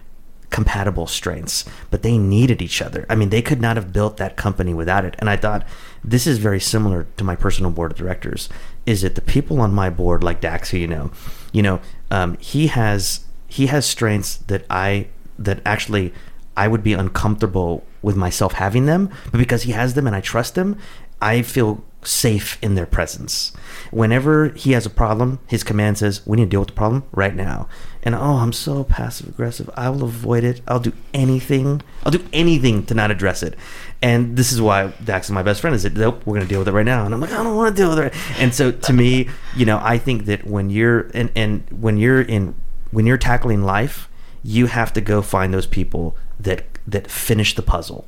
compatible 0.49 1.07
strengths, 1.07 1.65
but 1.91 2.03
they 2.03 2.17
needed 2.17 2.61
each 2.61 2.81
other. 2.81 3.05
I 3.09 3.15
mean, 3.15 3.29
they 3.29 3.41
could 3.41 3.61
not 3.61 3.75
have 3.75 3.91
built 3.91 4.17
that 4.17 4.38
company 4.38 4.73
without 4.73 5.05
it. 5.05 5.15
And 5.19 5.29
I 5.29 5.35
thought 5.35 5.67
this 6.03 6.25
is 6.25 6.38
very 6.38 6.59
similar 6.59 7.07
to 7.17 7.23
my 7.23 7.35
personal 7.35 7.71
board 7.71 7.91
of 7.91 7.97
directors. 7.97 8.49
Is 8.85 9.03
it 9.03 9.15
the 9.15 9.21
people 9.21 9.59
on 9.59 9.73
my 9.73 9.89
board, 9.89 10.23
like 10.23 10.41
Dax, 10.41 10.69
who 10.69 10.77
you 10.77 10.88
know, 10.88 11.11
you 11.51 11.61
know, 11.61 11.79
um, 12.11 12.38
he 12.39 12.67
has 12.67 13.21
he 13.47 13.67
has 13.67 13.85
strengths 13.85 14.38
that 14.38 14.65
I 14.69 15.07
that 15.38 15.61
actually 15.65 16.13
I 16.55 16.67
would 16.67 16.83
be 16.83 16.94
uncomfortable 16.94 17.85
with 18.01 18.15
myself 18.15 18.53
having 18.53 18.85
them, 18.85 19.09
but 19.31 19.38
because 19.38 19.63
he 19.63 19.73
has 19.73 19.94
them 19.94 20.07
and 20.07 20.15
I 20.15 20.21
trust 20.21 20.57
him, 20.57 20.77
I 21.21 21.41
feel 21.41 21.83
safe 22.03 22.57
in 22.61 22.75
their 22.75 22.85
presence. 22.85 23.51
Whenever 23.91 24.49
he 24.49 24.71
has 24.71 24.85
a 24.85 24.89
problem, 24.89 25.39
his 25.47 25.63
command 25.63 25.97
says, 25.97 26.21
"We 26.25 26.38
need 26.38 26.45
to 26.45 26.49
deal 26.49 26.61
with 26.61 26.69
the 26.69 26.75
problem 26.75 27.03
right 27.11 27.35
now." 27.35 27.67
And 28.03 28.15
oh, 28.15 28.35
I'm 28.35 28.53
so 28.53 28.83
passive 28.83 29.27
aggressive. 29.27 29.69
I 29.75 29.89
will 29.89 30.03
avoid 30.03 30.44
it. 30.44 30.61
I'll 30.67 30.79
do 30.79 30.94
anything. 31.13 31.81
I'll 32.05 32.11
do 32.11 32.25
anything 32.31 32.85
to 32.85 32.94
not 32.94 33.11
address 33.11 33.44
it. 33.44 33.55
And 34.01 34.38
this 34.38 34.51
is 34.51 34.61
why 34.61 34.94
Dax 35.03 35.27
is 35.27 35.31
my 35.31 35.44
best 35.44 35.61
friend. 35.61 35.75
Is 35.75 35.83
that 35.83 35.95
nope, 35.95 36.21
we're 36.25 36.35
gonna 36.35 36.47
deal 36.47 36.59
with 36.59 36.67
it 36.67 36.73
right 36.73 36.85
now. 36.85 37.05
And 37.05 37.13
I'm 37.13 37.19
like, 37.19 37.33
I 37.33 37.44
don't 37.44 37.55
want 37.55 37.75
to 37.75 37.81
deal 37.81 37.89
with 37.89 37.99
it. 37.99 38.13
And 38.39 38.53
so 38.53 38.71
to 38.71 38.94
me, 38.94 39.29
you 39.55 39.65
know, 39.65 39.79
I 39.81 39.97
think 39.97 40.25
that 40.25 40.45
when 40.45 40.69
you're 40.69 41.09
and 41.13 41.31
and 41.35 41.63
when 41.69 41.97
you're 41.97 42.21
in 42.21 42.55
when 42.91 43.05
you're 43.05 43.17
tackling 43.17 43.63
life, 43.63 44.09
you 44.44 44.67
have 44.67 44.94
to 44.94 45.01
go 45.01 45.21
find 45.21 45.53
those 45.53 45.67
people 45.67 46.15
that 46.39 46.65
that 46.88 47.09
finish 47.09 47.55
the 47.55 47.61
puzzle, 47.61 48.07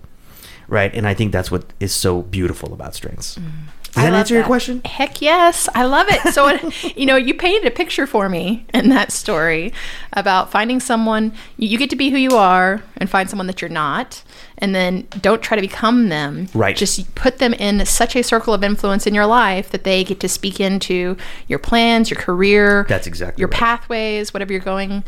right? 0.67 0.93
And 0.93 1.07
I 1.07 1.13
think 1.13 1.31
that's 1.31 1.51
what 1.51 1.73
is 1.79 1.93
so 1.93 2.21
beautiful 2.21 2.73
about 2.73 2.95
strengths. 2.95 3.37
Mm-hmm. 3.37 3.78
Does 3.93 4.03
I 4.03 4.09
that 4.09 4.13
answer 4.17 4.35
your 4.35 4.43
question? 4.43 4.81
Heck 4.85 5.21
yes, 5.21 5.67
I 5.73 5.85
love 5.85 6.07
it. 6.09 6.33
So, 6.33 6.47
it, 6.47 6.97
you 6.97 7.05
know, 7.05 7.15
you 7.15 7.33
painted 7.33 7.65
a 7.65 7.71
picture 7.71 8.05
for 8.05 8.29
me 8.29 8.65
in 8.73 8.89
that 8.89 9.11
story 9.11 9.73
about 10.13 10.51
finding 10.51 10.79
someone. 10.79 11.33
You, 11.57 11.69
you 11.69 11.77
get 11.77 11.89
to 11.89 11.95
be 11.95 12.09
who 12.09 12.17
you 12.17 12.31
are 12.31 12.83
and 12.97 13.09
find 13.09 13.29
someone 13.29 13.47
that 13.47 13.61
you're 13.61 13.69
not, 13.69 14.23
and 14.59 14.75
then 14.75 15.07
don't 15.21 15.41
try 15.41 15.55
to 15.55 15.61
become 15.61 16.09
them. 16.09 16.47
Right. 16.53 16.75
Just 16.75 17.13
put 17.15 17.39
them 17.39 17.53
in 17.53 17.85
such 17.85 18.15
a 18.15 18.23
circle 18.23 18.53
of 18.53 18.63
influence 18.63 19.07
in 19.07 19.15
your 19.15 19.25
life 19.25 19.69
that 19.71 19.83
they 19.83 20.03
get 20.03 20.19
to 20.19 20.29
speak 20.29 20.59
into 20.59 21.17
your 21.47 21.59
plans, 21.59 22.09
your 22.09 22.19
career. 22.19 22.85
That's 22.87 23.07
exactly 23.07 23.41
your 23.41 23.49
right. 23.49 23.59
pathways, 23.59 24.33
whatever 24.33 24.53
you're 24.53 24.61
going, 24.61 25.03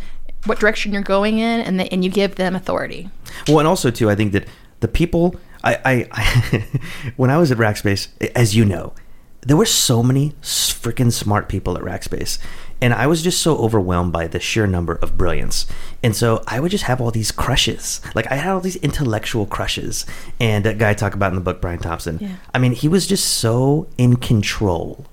what 0.45 0.59
direction 0.59 0.91
you're 0.91 1.01
going 1.03 1.39
in, 1.39 1.61
and 1.61 1.79
the, 1.79 1.91
and 1.91 2.03
you 2.03 2.09
give 2.09 2.35
them 2.35 2.55
authority. 2.55 3.09
Well, 3.47 3.59
and 3.59 3.67
also 3.67 3.91
too, 3.91 4.09
I 4.09 4.15
think 4.15 4.31
that 4.31 4.47
the 4.79 4.87
people 4.87 5.35
I, 5.63 5.75
I, 5.85 6.07
I 6.11 6.65
when 7.15 7.29
I 7.29 7.37
was 7.37 7.51
at 7.51 7.57
Rackspace, 7.57 8.07
as 8.35 8.55
you 8.55 8.65
know, 8.65 8.93
there 9.41 9.57
were 9.57 9.65
so 9.65 10.03
many 10.03 10.33
freaking 10.41 11.11
smart 11.11 11.49
people 11.49 11.77
at 11.77 11.83
Rackspace, 11.83 12.37
and 12.81 12.93
I 12.93 13.05
was 13.05 13.21
just 13.21 13.41
so 13.41 13.57
overwhelmed 13.57 14.11
by 14.11 14.27
the 14.27 14.39
sheer 14.39 14.65
number 14.65 14.95
of 14.95 15.17
brilliance. 15.17 15.67
And 16.01 16.15
so 16.15 16.43
I 16.47 16.59
would 16.59 16.71
just 16.71 16.85
have 16.85 16.99
all 16.99 17.11
these 17.11 17.31
crushes. 17.31 18.01
Like 18.15 18.31
I 18.31 18.35
had 18.35 18.51
all 18.51 18.59
these 18.59 18.75
intellectual 18.77 19.45
crushes. 19.45 20.05
And 20.39 20.65
that 20.65 20.79
guy 20.79 20.89
I 20.89 20.93
talk 20.95 21.13
about 21.13 21.31
in 21.31 21.35
the 21.35 21.41
book, 21.41 21.61
Brian 21.61 21.79
Thompson. 21.79 22.17
Yeah. 22.19 22.35
I 22.55 22.59
mean, 22.59 22.71
he 22.71 22.87
was 22.87 23.05
just 23.05 23.37
so 23.37 23.87
in 23.99 24.15
control 24.15 25.05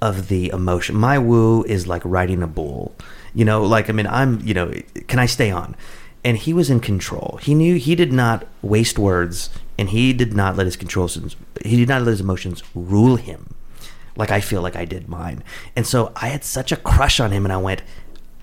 of 0.00 0.28
the 0.28 0.50
emotion. 0.50 0.94
My 0.94 1.18
woo 1.18 1.64
is 1.64 1.88
like 1.88 2.02
riding 2.04 2.42
a 2.42 2.46
bull. 2.46 2.94
You 3.34 3.44
know, 3.44 3.64
like 3.64 3.90
I 3.90 3.92
mean, 3.92 4.06
I'm, 4.06 4.40
you 4.42 4.54
know, 4.54 4.72
can 5.08 5.18
I 5.18 5.26
stay 5.26 5.50
on? 5.50 5.74
And 6.22 6.36
he 6.36 6.52
was 6.52 6.70
in 6.70 6.78
control. 6.78 7.38
He 7.42 7.54
knew 7.54 7.74
he 7.74 7.96
did 7.96 8.12
not 8.12 8.46
waste 8.62 8.98
words 8.98 9.50
and 9.78 9.90
he 9.90 10.12
did 10.12 10.34
not 10.34 10.56
let 10.56 10.66
his 10.66 10.76
control 10.76 11.08
he 11.64 11.76
did 11.76 11.88
not 11.88 12.02
let 12.02 12.12
his 12.12 12.20
emotions 12.20 12.62
rule 12.74 13.16
him 13.16 13.54
like 14.16 14.30
I 14.30 14.40
feel 14.40 14.62
like 14.62 14.76
I 14.76 14.84
did 14.84 15.08
mine. 15.08 15.42
And 15.74 15.86
so 15.86 16.12
I 16.16 16.28
had 16.28 16.44
such 16.44 16.72
a 16.72 16.76
crush 16.76 17.20
on 17.20 17.32
him 17.32 17.44
and 17.44 17.52
I 17.52 17.56
went, 17.56 17.82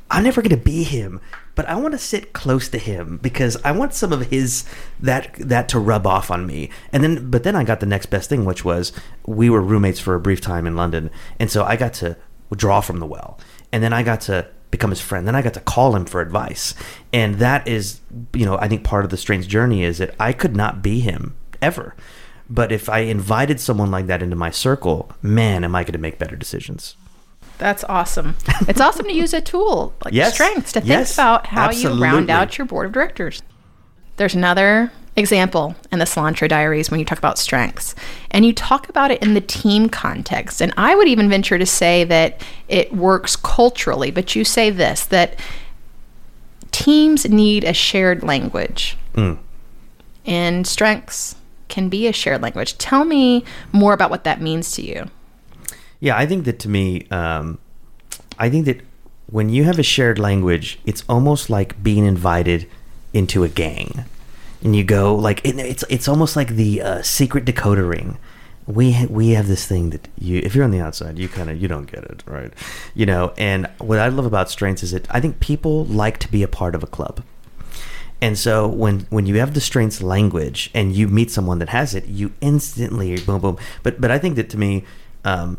I'm 0.10 0.24
never 0.24 0.42
going 0.42 0.50
to 0.50 0.58
be 0.58 0.84
him, 0.84 1.22
but 1.56 1.66
I 1.68 1.76
want 1.76 1.94
to 1.94 1.98
sit 1.98 2.34
close 2.34 2.68
to 2.70 2.78
him 2.78 3.18
because 3.22 3.58
I 3.64 3.72
want 3.72 3.94
some 3.94 4.12
of 4.12 4.28
his 4.28 4.66
that 5.00 5.34
that 5.36 5.70
to 5.70 5.80
rub 5.80 6.06
off 6.06 6.30
on 6.30 6.46
me. 6.46 6.70
And 6.92 7.04
then 7.04 7.30
but 7.32 7.44
then 7.44 7.56
I 7.56 7.64
got 7.64 7.80
the 7.80 7.86
next 7.86 8.08
best 8.08 8.30
thing 8.30 8.44
which 8.44 8.66
was 8.66 8.92
we 9.26 9.50
were 9.50 9.62
roommates 9.62 10.00
for 10.00 10.16
a 10.16 10.20
brief 10.20 10.42
time 10.42 10.68
in 10.68 10.76
London. 10.76 11.10
And 11.40 11.50
so 11.50 11.64
I 11.64 11.78
got 11.78 11.94
to 11.96 12.18
draw 12.54 12.82
from 12.82 13.00
the 13.00 13.06
well. 13.06 13.40
And 13.72 13.82
then 13.82 13.94
I 13.94 14.04
got 14.04 14.22
to 14.22 14.48
become 14.72 14.90
his 14.90 15.02
friend. 15.02 15.28
Then 15.28 15.36
I 15.36 15.42
got 15.42 15.54
to 15.56 15.60
call 15.60 15.96
him 15.96 16.06
for 16.06 16.22
advice. 16.22 16.74
And 17.14 17.36
that 17.36 17.68
is, 17.68 18.00
you 18.34 18.46
know, 18.46 18.58
I 18.58 18.68
think 18.68 18.84
part 18.84 19.04
of 19.04 19.12
the 19.12 19.18
strange 19.18 19.48
journey 19.48 19.84
is 19.84 19.98
that 20.00 20.16
I 20.20 20.34
could 20.34 20.56
not 20.56 20.82
be 20.82 21.02
him 21.02 21.36
ever. 21.62 21.96
But 22.50 22.72
if 22.72 22.90
I 22.90 23.00
invited 23.00 23.60
someone 23.60 23.92
like 23.92 24.08
that 24.08 24.24
into 24.24 24.36
my 24.36 24.50
circle, 24.50 25.12
man, 25.22 25.64
am 25.64 25.76
I 25.76 25.84
going 25.84 25.94
to 25.94 26.00
make 26.00 26.18
better 26.20 26.36
decisions. 26.36 26.96
That's 27.58 27.84
awesome. 27.84 28.36
it's 28.68 28.82
awesome 28.82 29.06
to 29.06 29.14
use 29.14 29.34
a 29.34 29.42
tool 29.42 29.94
like 30.04 30.14
Yes. 30.14 30.34
strengths 30.34 30.72
to 30.74 30.80
think 30.82 30.90
Yes. 30.90 31.14
about 31.14 31.48
how 31.48 31.70
you 31.72 31.90
round 32.02 32.30
out 32.30 32.58
your 32.58 32.66
board 32.66 32.88
of 32.88 32.92
directors. 32.92 33.44
There's 34.18 34.34
another 34.36 34.92
example 35.16 35.76
in 35.92 36.00
the 36.00 36.06
Cilantro 36.06 36.48
Diaries 36.48 36.90
when 36.90 37.00
you 37.00 37.06
talk 37.06 37.18
about 37.18 37.38
strengths, 37.38 37.96
and 38.32 38.46
you 38.46 38.54
talk 38.54 38.88
about 38.90 39.12
it 39.12 39.22
in 39.22 39.34
the 39.34 39.42
team 39.42 39.90
context. 39.90 40.62
And 40.62 40.74
I 40.78 40.96
would 40.96 41.08
even 41.08 41.30
venture 41.30 41.58
to 41.58 41.66
say 41.66 42.04
that 42.06 42.42
it 42.68 42.94
works 42.94 43.36
culturally, 43.36 44.12
but 44.12 44.36
you 44.36 44.44
say 44.46 44.70
this 44.70 45.06
that 45.08 45.38
teams 46.72 47.28
need 47.30 47.64
a 47.64 47.74
shared 47.74 48.24
language, 48.24 48.98
Mm. 49.16 49.38
and 50.26 50.66
strengths 50.66 51.36
can 51.68 51.90
be 51.90 52.08
a 52.08 52.14
shared 52.14 52.42
language. 52.42 52.78
Tell 52.78 53.04
me 53.06 53.44
more 53.72 53.94
about 53.94 54.10
what 54.10 54.24
that 54.24 54.42
means 54.42 54.72
to 54.74 54.82
you. 54.82 55.10
Yeah, 56.00 56.18
I 56.18 56.26
think 56.26 56.46
that 56.46 56.60
to 56.60 56.70
me, 56.70 57.08
um, 57.12 57.60
I 58.40 58.50
think 58.50 58.66
that 58.66 58.82
when 59.28 59.50
you 59.50 59.64
have 59.66 59.78
a 59.80 59.84
shared 59.84 60.18
language, 60.20 60.80
it's 60.86 61.04
almost 61.08 61.50
like 61.50 61.82
being 61.84 62.06
invited 62.06 62.68
into 63.14 63.44
a 63.44 63.50
gang, 63.50 64.06
and 64.64 64.76
you 64.76 64.84
go 64.84 65.16
like 65.16 65.44
it, 65.46 65.58
it's 65.58 65.84
it's 65.90 66.08
almost 66.08 66.36
like 66.36 66.50
the 66.50 66.82
uh, 66.82 67.02
secret 67.02 67.46
decoder 67.46 67.88
ring. 67.90 68.18
We 68.68 68.92
ha- 68.94 69.08
we 69.10 69.30
have 69.30 69.48
this 69.48 69.66
thing 69.66 69.90
that 69.90 70.08
you 70.18 70.40
if 70.44 70.54
you're 70.56 70.64
on 70.64 70.72
the 70.72 70.80
outside, 70.80 71.18
you 71.18 71.28
kind 71.28 71.50
of 71.50 71.62
you 71.62 71.68
don't 71.68 71.92
get 71.92 72.04
it, 72.04 72.24
right? 72.26 72.54
You 72.94 73.06
know. 73.06 73.34
And 73.38 73.68
what 73.80 74.00
I 74.00 74.08
love 74.08 74.26
about 74.26 74.50
strengths 74.50 74.84
is 74.84 74.92
that 74.92 75.08
I 75.14 75.20
think 75.20 75.40
people 75.40 75.86
like 75.86 76.20
to 76.20 76.32
be 76.32 76.44
a 76.44 76.48
part 76.48 76.76
of 76.76 76.84
a 76.84 76.88
club. 76.88 77.24
And 78.22 78.38
so 78.38 78.68
when 78.68 79.02
when 79.10 79.26
you 79.26 79.36
have 79.40 79.56
the 79.56 79.62
strengths 79.62 80.02
language 80.02 80.70
and 80.76 80.96
you 80.96 81.08
meet 81.08 81.32
someone 81.32 81.58
that 81.60 81.70
has 81.70 81.96
it, 81.96 82.06
you 82.06 82.34
instantly 82.40 83.18
boom 83.20 83.42
boom. 83.42 83.58
But 83.82 84.00
but 84.00 84.12
I 84.12 84.20
think 84.20 84.36
that 84.36 84.50
to 84.52 84.58
me, 84.60 84.86
um, 85.26 85.58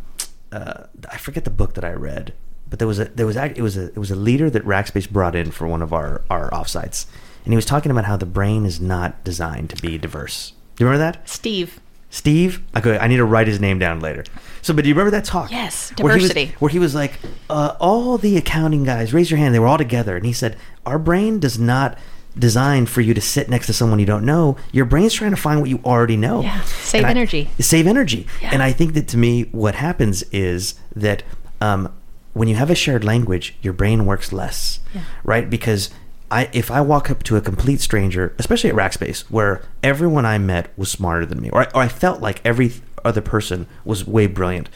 uh, 0.53 0.85
I 1.11 1.17
forget 1.17 1.45
the 1.45 1.51
book 1.51 1.75
that 1.75 1.85
I 1.85 1.93
read, 1.93 2.33
but 2.71 2.79
there 2.79 2.87
was 2.89 3.01
a 3.01 3.07
there 3.07 3.27
was 3.27 3.37
act- 3.37 3.59
it 3.59 3.63
was 3.63 3.77
a 3.77 3.87
it 3.87 3.99
was 3.99 4.13
a 4.13 4.17
leader 4.17 4.49
that 4.49 4.65
Rackspace 4.65 5.11
brought 5.11 5.35
in 5.35 5.51
for 5.51 5.67
one 5.67 5.83
of 5.83 5.93
our 5.93 6.23
our 6.31 6.51
offsites, 6.51 7.07
and 7.45 7.53
he 7.53 7.57
was 7.57 7.67
talking 7.67 7.91
about 7.91 8.05
how 8.05 8.17
the 8.17 8.27
brain 8.27 8.65
is 8.67 8.81
not 8.81 9.23
designed 9.25 9.71
to 9.71 9.77
be 9.83 9.99
diverse. 9.99 10.53
Do 10.77 10.85
you 10.85 10.91
remember 10.91 11.13
that? 11.13 11.29
Steve. 11.29 11.81
Steve. 12.11 12.63
Okay, 12.77 12.99
I 12.99 13.09
need 13.09 13.17
to 13.17 13.25
write 13.25 13.47
his 13.47 13.59
name 13.59 13.79
down 13.79 14.01
later. 14.01 14.25
So, 14.61 14.75
but 14.75 14.83
do 14.83 14.89
you 14.89 14.95
remember 14.95 15.11
that 15.13 15.25
talk? 15.25 15.51
Yes, 15.51 15.93
Where 15.99 16.15
he 16.15 16.23
was- 16.23 16.31
diversity. 16.31 16.55
Where 16.59 16.69
he 16.71 16.79
was, 16.79 16.95
like, 16.95 17.19
uh, 17.49 17.75
all 17.81 18.19
the 18.19 18.37
accounting 18.37 18.85
guys, 18.85 19.15
raise 19.15 19.31
your 19.31 19.39
hand. 19.39 19.55
They 19.55 19.59
were 19.59 19.67
all 19.67 19.79
together, 19.79 20.15
and 20.17 20.27
he 20.27 20.33
said, 20.33 20.57
"Our 20.87 20.99
brain 20.99 21.39
does 21.41 21.59
not." 21.59 21.99
Designed 22.39 22.89
for 22.89 23.03
you 23.03 23.13
to 23.13 23.21
sit 23.21 23.51
next 23.51 23.67
to 23.67 23.75
someone 23.75 23.99
you 23.99 24.07
don't 24.07 24.25
know. 24.25 24.57
Your 24.73 24.87
brain's 24.87 25.13
trying 25.13 25.33
to 25.33 25.37
find 25.37 25.61
what 25.61 25.69
you 25.69 25.81
already 25.85 26.17
know. 26.17 26.41
Yeah, 26.41 26.63
save 26.63 27.05
I- 27.05 27.11
energy. 27.11 27.51
save 27.61 27.87
energy. 27.87 28.27
Yeah. 28.41 28.49
And 28.55 28.63
I 28.63 28.73
think 28.73 28.95
that 28.95 29.07
to 29.09 29.19
me, 29.19 29.43
what 29.53 29.75
happens 29.75 30.23
is 30.33 30.77
that 30.97 31.25
um, 31.61 31.93
when 32.33 32.49
you 32.49 32.55
have 32.55 32.71
a 32.71 32.75
shared 32.75 33.05
language, 33.05 33.55
your 33.61 33.75
brain 33.75 34.07
works 34.07 34.33
less, 34.33 34.81
Yeah. 34.95 35.03
right? 35.25 35.51
Because 35.51 35.91
I, 36.33 36.49
if 36.55 36.71
I 36.71 36.81
walk 36.81 37.11
up 37.11 37.23
to 37.25 37.37
a 37.37 37.43
complete 37.43 37.83
stranger, 37.83 38.35
especially 38.39 38.71
at 38.71 38.77
Rackspace, 38.77 39.31
where 39.31 39.63
everyone 39.83 40.25
I 40.25 40.39
met 40.39 40.77
was 40.79 40.91
smarter 40.91 41.27
than 41.27 41.43
me, 41.43 41.51
or 41.51 41.63
I, 41.63 41.65
or 41.75 41.83
I 41.83 41.89
felt 41.89 42.23
like 42.23 42.41
every 42.43 42.73
other 43.05 43.21
person 43.21 43.67
was 43.85 44.07
way 44.07 44.27
brilliant, 44.27 44.71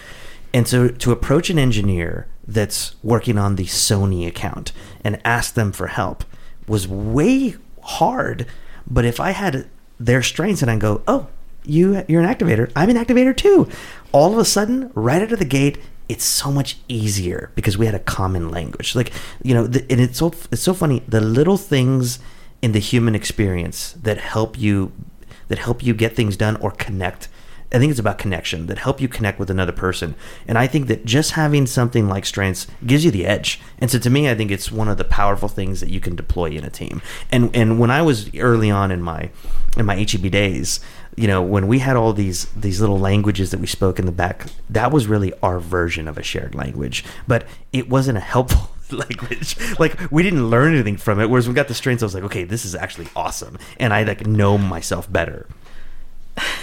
and 0.53 0.69
so 0.69 0.89
to 0.89 1.13
approach 1.13 1.49
an 1.49 1.59
engineer 1.59 2.29
that's 2.47 2.97
working 3.03 3.39
on 3.39 3.57
the 3.57 3.65
Sony 3.65 4.27
account 4.27 4.73
and 5.03 5.21
ask 5.25 5.55
them 5.55 5.73
for 5.73 5.87
help 5.89 6.25
was 6.69 6.87
way 6.87 7.57
hard. 7.83 8.47
But 8.87 9.05
if 9.05 9.19
I 9.19 9.31
had 9.31 9.67
their 9.99 10.23
strengths 10.23 10.63
and 10.63 10.71
I 10.71 10.77
go, 10.77 11.03
oh, 11.09 11.29
you 11.65 12.05
you're 12.07 12.23
an 12.23 12.33
activator, 12.33 12.71
I'm 12.77 12.91
an 12.91 12.97
activator 12.97 13.37
too. 13.37 13.69
All 14.13 14.33
of 14.33 14.39
a 14.39 14.45
sudden, 14.45 14.91
right 14.95 15.23
out 15.23 15.33
of 15.33 15.39
the 15.39 15.45
gate, 15.45 15.79
it's 16.09 16.25
so 16.25 16.53
much 16.53 16.79
easier 16.89 17.51
because 17.55 17.77
we 17.77 17.87
had 17.87 17.95
a 17.95 18.01
common 18.01 18.51
language. 18.51 18.95
Like 18.95 19.13
you 19.43 19.55
know, 19.55 19.67
the, 19.67 19.85
and 19.91 20.01
it's 20.01 20.19
so 20.19 20.33
it's 20.51 20.63
so 20.63 20.75
funny 20.75 21.03
the 21.07 21.21
little 21.21 21.57
things 21.57 22.19
in 22.63 22.73
the 22.73 22.79
human 22.79 23.15
experience 23.15 23.93
that 24.03 24.19
help 24.19 24.59
you 24.59 24.93
that 25.49 25.59
help 25.59 25.83
you 25.83 25.95
get 25.95 26.17
things 26.17 26.37
done 26.37 26.57
or 26.57 26.71
connect. 26.71 27.29
I 27.73 27.79
think 27.79 27.91
it's 27.91 28.01
about 28.01 28.19
connection 28.19 28.67
that 28.67 28.79
help 28.79 29.01
you 29.01 29.09
connect 29.09 29.41
with 29.41 29.51
another 29.51 29.73
person. 29.73 30.15
And 30.47 30.57
I 30.57 30.69
think 30.69 30.87
that 30.87 31.05
just 31.05 31.33
having 31.33 31.67
something 31.67 32.09
like 32.09 32.25
strengths 32.25 32.69
gives 32.87 33.05
you 33.05 33.11
the 33.11 33.27
edge. 33.27 33.61
And 33.79 33.91
so 33.91 33.99
to 33.99 34.09
me, 34.09 34.31
I 34.31 34.37
think 34.37 34.53
it's 34.53 34.71
one 34.71 34.89
of 34.89 34.99
the 34.99 35.05
powerful 35.05 35.49
things 35.49 35.81
that 35.81 35.91
you 35.91 35.99
can 35.99 36.15
deploy 36.15 36.51
in 36.51 36.65
a 36.65 36.71
team. 36.71 37.03
And 37.31 37.55
and 37.55 37.81
when 37.81 37.91
I 37.91 38.03
was 38.03 38.35
early 38.37 38.71
on 38.71 38.91
in 38.91 39.03
my 39.03 39.31
in 39.77 39.85
my 39.85 39.97
HEB 39.97 40.31
days, 40.31 40.81
you 41.17 41.27
know, 41.27 41.43
when 41.43 41.67
we 41.67 41.79
had 41.79 41.97
all 41.97 42.13
these 42.13 42.45
these 42.57 42.81
little 42.81 42.99
languages 42.99 43.51
that 43.51 43.59
we 43.61 43.67
spoke 43.67 43.99
in 43.99 44.07
the 44.07 44.13
back, 44.13 44.47
that 44.71 44.93
was 44.93 45.07
really 45.07 45.33
our 45.43 45.59
version 45.59 46.09
of 46.09 46.19
a 46.19 46.23
shared 46.23 46.55
language. 46.55 47.05
But 47.27 47.47
it 47.73 47.89
wasn't 47.89 48.19
a 48.19 48.21
helpful 48.21 48.71
language. 48.91 49.57
Like 49.79 49.99
we 50.11 50.23
didn't 50.23 50.49
learn 50.51 50.75
anything 50.75 50.97
from 50.99 51.19
it. 51.21 51.31
Whereas 51.31 51.49
we 51.49 51.55
got 51.55 51.69
the 51.69 51.75
strengths, 51.75 52.03
I 52.03 52.07
was 52.07 52.15
like, 52.15 52.25
okay, 52.25 52.45
this 52.45 52.65
is 52.65 52.75
actually 52.75 53.09
awesome, 53.17 53.59
and 53.81 53.93
I 53.95 54.03
like 54.05 54.27
know 54.27 54.59
myself 54.59 55.11
better. 55.11 55.47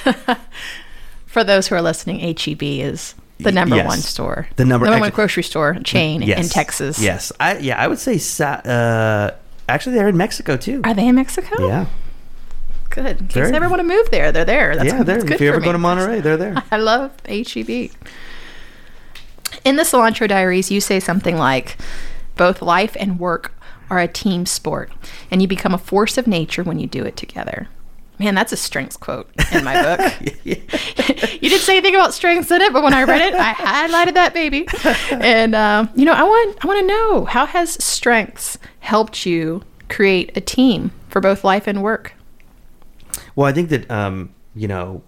For 1.25 1.43
those 1.43 1.67
who 1.67 1.75
are 1.75 1.81
listening, 1.81 2.19
HEB 2.19 2.61
is 2.61 3.15
the 3.39 3.51
number 3.51 3.75
Yes. 3.75 3.87
one 3.87 3.97
store, 3.99 4.47
The 4.55 4.65
number- 4.65 4.85
one 4.85 4.93
actually- 4.95 5.11
grocery 5.11 5.43
store 5.43 5.75
chain 5.83 6.21
in 6.21 6.47
Texas. 6.47 6.99
Yes, 7.01 7.31
I 7.39 7.57
yeah, 7.57 7.81
I 7.81 7.87
would 7.87 7.97
say 7.99 8.19
uh, 8.45 9.31
actually 9.67 9.95
they're 9.95 10.07
in 10.09 10.17
Mexico 10.17 10.55
too. 10.57 10.81
Are 10.83 10.93
they 10.93 11.07
in 11.07 11.15
Mexico? 11.15 11.67
Yeah, 11.67 11.85
Good. 12.93 13.21
In 13.21 13.27
case 13.27 13.51
I 13.51 13.55
ever 13.55 13.69
want 13.69 13.79
to 13.79 13.83
move 13.83 14.11
there, 14.11 14.31
they're 14.31 14.45
there. 14.45 14.75
That's, 14.75 14.87
yeah, 14.87 15.01
they're, 15.01 15.15
that's 15.15 15.23
good 15.23 15.33
if 15.33 15.41
you 15.41 15.49
ever 15.49 15.59
me. 15.59 15.65
go 15.65 15.71
to 15.71 15.79
Monterrey, 15.79 16.21
they're 16.21 16.37
there. 16.37 16.63
I 16.71 16.77
love 16.77 17.11
HEB. 17.27 17.89
In 19.65 19.77
the 19.77 19.83
Cilantro 19.83 20.27
Diaries, 20.27 20.69
you 20.69 20.79
say 20.79 20.99
something 20.99 21.35
like, 21.35 21.77
both 22.35 22.61
life 22.61 22.95
and 22.99 23.19
work 23.19 23.53
are 23.89 23.99
a 23.99 24.07
team 24.07 24.45
sport, 24.45 24.91
and 25.31 25.41
you 25.41 25.47
become 25.47 25.73
a 25.73 25.79
force 25.79 26.19
of 26.19 26.27
nature 26.27 26.61
when 26.61 26.77
you 26.77 26.85
do 26.85 27.03
it 27.03 27.17
together. 27.17 27.67
Man, 28.19 28.35
that's 28.35 28.51
a 28.51 28.57
strengths 28.57 28.95
quote 28.95 29.27
in 29.51 29.63
my 29.63 29.81
book. 29.81 30.13
you 30.43 30.55
didn't 30.55 31.59
say 31.61 31.77
anything 31.77 31.95
about 31.95 32.13
strengths 32.13 32.51
in 32.51 32.61
it, 32.61 32.71
but 32.73 32.83
when 32.83 32.93
I 32.93 33.05
read 33.05 33.21
it, 33.21 33.33
I 33.33 33.53
highlighted 33.53 34.13
that 34.13 34.35
baby. 34.35 34.67
And 35.11 35.55
um, 35.55 35.89
you 35.95 36.05
know, 36.05 36.13
I 36.13 36.21
want 36.21 36.63
I 36.63 36.67
want 36.67 36.79
to 36.79 36.85
know 36.85 37.25
how 37.25 37.47
has 37.47 37.83
strengths 37.83 38.59
helped 38.81 39.25
you 39.25 39.63
create 39.89 40.37
a 40.37 40.41
team 40.41 40.91
for 41.09 41.21
both 41.21 41.43
life 41.43 41.65
and 41.65 41.81
work? 41.81 42.13
Well, 43.35 43.47
I 43.47 43.51
think 43.51 43.69
that 43.69 43.89
um, 43.89 44.33
you 44.55 44.67
know, 44.67 45.03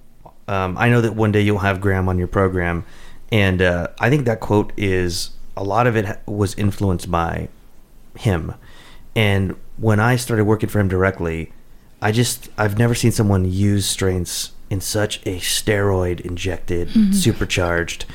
um, 0.48 0.77
I 0.77 0.89
know 0.89 1.01
that 1.01 1.15
one 1.15 1.32
day 1.32 1.41
you'll 1.41 1.60
have 1.60 1.82
Graham 1.82 2.10
on 2.10 2.17
your 2.17 2.27
program, 2.27 2.86
and 3.32 3.62
uh, 3.62 3.88
I 4.00 4.10
think 4.10 4.25
that 4.25 4.39
quote 4.39 4.74
is 4.77 5.32
a 5.58 5.63
lot 5.63 5.88
of 5.88 5.96
it 5.96 6.20
was 6.25 6.53
influenced 6.55 7.10
by 7.10 7.50
him. 8.17 8.53
And 9.15 9.55
when 9.77 10.00
I 10.00 10.15
started 10.15 10.46
working 10.46 10.70
for 10.70 10.79
him 10.79 10.88
directly, 10.88 11.51
I 12.01 12.12
just 12.12 12.50
I've 12.58 12.77
never 12.77 12.96
seen 12.96 13.12
someone 13.12 13.46
use 13.46 13.86
strengths 13.86 14.51
in 14.70 14.82
such 14.82 15.17
a 15.25 15.38
steroid 15.39 16.20
injected, 16.22 16.89
supercharged. 17.13 18.05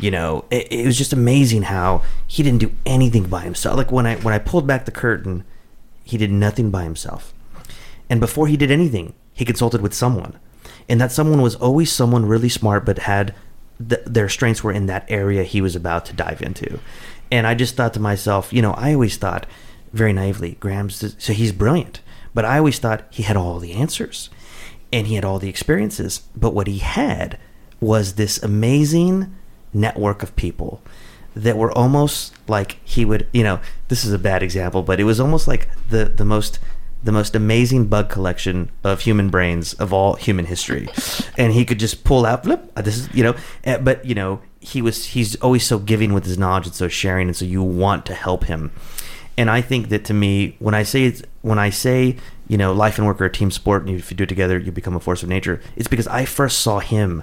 You 0.00 0.10
know, 0.10 0.44
it, 0.50 0.72
it 0.72 0.86
was 0.86 0.98
just 0.98 1.12
amazing 1.12 1.62
how 1.62 2.02
he 2.26 2.42
didn't 2.42 2.60
do 2.60 2.72
anything 2.84 3.24
by 3.28 3.42
himself. 3.42 3.76
Like 3.76 3.92
when 3.92 4.06
I 4.06 4.16
when 4.16 4.34
I 4.34 4.38
pulled 4.38 4.66
back 4.66 4.84
the 4.84 4.90
curtain, 4.90 5.44
he 6.04 6.18
did 6.18 6.30
nothing 6.30 6.70
by 6.70 6.82
himself. 6.84 7.32
And 8.08 8.20
before 8.20 8.48
he 8.48 8.56
did 8.56 8.70
anything, 8.70 9.14
he 9.40 9.44
consulted 9.46 9.80
with 9.80 9.94
someone. 9.94 10.38
And 10.86 11.00
that 11.00 11.12
someone 11.12 11.40
was 11.40 11.54
always 11.56 11.90
someone 11.90 12.26
really 12.26 12.50
smart, 12.50 12.84
but 12.84 12.98
had 12.98 13.34
th- 13.78 14.02
their 14.04 14.28
strengths 14.28 14.62
were 14.62 14.70
in 14.70 14.84
that 14.84 15.06
area 15.08 15.44
he 15.44 15.62
was 15.62 15.74
about 15.74 16.04
to 16.06 16.12
dive 16.12 16.42
into. 16.42 16.78
And 17.32 17.46
I 17.46 17.54
just 17.54 17.74
thought 17.74 17.94
to 17.94 18.00
myself, 18.00 18.52
you 18.52 18.60
know, 18.60 18.72
I 18.72 18.92
always 18.92 19.16
thought 19.16 19.46
very 19.94 20.12
naively, 20.12 20.58
Graham's, 20.60 21.14
so 21.16 21.32
he's 21.32 21.52
brilliant. 21.52 22.02
But 22.34 22.44
I 22.44 22.58
always 22.58 22.78
thought 22.78 23.06
he 23.08 23.22
had 23.22 23.34
all 23.34 23.58
the 23.58 23.72
answers 23.72 24.28
and 24.92 25.06
he 25.06 25.14
had 25.14 25.24
all 25.24 25.38
the 25.38 25.48
experiences. 25.48 26.20
But 26.36 26.52
what 26.52 26.66
he 26.66 26.78
had 26.78 27.38
was 27.80 28.16
this 28.16 28.42
amazing 28.42 29.34
network 29.72 30.22
of 30.22 30.36
people 30.36 30.82
that 31.34 31.56
were 31.56 31.72
almost 31.72 32.34
like 32.46 32.76
he 32.84 33.06
would, 33.06 33.26
you 33.32 33.42
know, 33.42 33.58
this 33.88 34.04
is 34.04 34.12
a 34.12 34.18
bad 34.18 34.42
example, 34.42 34.82
but 34.82 35.00
it 35.00 35.04
was 35.04 35.18
almost 35.18 35.48
like 35.48 35.70
the, 35.88 36.04
the 36.04 36.26
most 36.26 36.58
the 37.02 37.12
most 37.12 37.34
amazing 37.34 37.86
bug 37.86 38.08
collection 38.10 38.70
of 38.84 39.00
human 39.00 39.30
brains 39.30 39.74
of 39.74 39.92
all 39.92 40.14
human 40.14 40.46
history, 40.46 40.88
and 41.38 41.52
he 41.52 41.64
could 41.64 41.78
just 41.78 42.04
pull 42.04 42.26
out, 42.26 42.46
uh, 42.48 42.82
This 42.82 42.98
is 42.98 43.14
you 43.14 43.22
know, 43.22 43.34
uh, 43.66 43.78
but 43.78 44.04
you 44.04 44.14
know, 44.14 44.40
he 44.60 44.82
was 44.82 45.06
he's 45.06 45.36
always 45.36 45.66
so 45.66 45.78
giving 45.78 46.12
with 46.12 46.24
his 46.24 46.38
knowledge 46.38 46.66
and 46.66 46.74
so 46.74 46.88
sharing, 46.88 47.28
and 47.28 47.36
so 47.36 47.44
you 47.44 47.62
want 47.62 48.06
to 48.06 48.14
help 48.14 48.44
him. 48.44 48.72
And 49.38 49.48
I 49.48 49.62
think 49.62 49.88
that 49.88 50.04
to 50.06 50.14
me, 50.14 50.56
when 50.58 50.74
I 50.74 50.82
say 50.82 51.04
it's, 51.04 51.22
when 51.40 51.58
I 51.58 51.70
say 51.70 52.16
you 52.50 52.56
know, 52.56 52.72
life 52.72 52.98
and 52.98 53.06
work 53.06 53.20
are 53.20 53.26
a 53.26 53.32
team 53.32 53.52
sport, 53.52 53.86
and 53.86 53.96
if 53.96 54.10
you 54.10 54.16
do 54.16 54.24
it 54.24 54.28
together, 54.28 54.58
you 54.58 54.72
become 54.72 54.96
a 54.96 55.00
force 55.00 55.22
of 55.22 55.28
nature. 55.28 55.60
It's 55.76 55.86
because 55.86 56.08
I 56.08 56.24
first 56.24 56.58
saw 56.58 56.80
him 56.80 57.22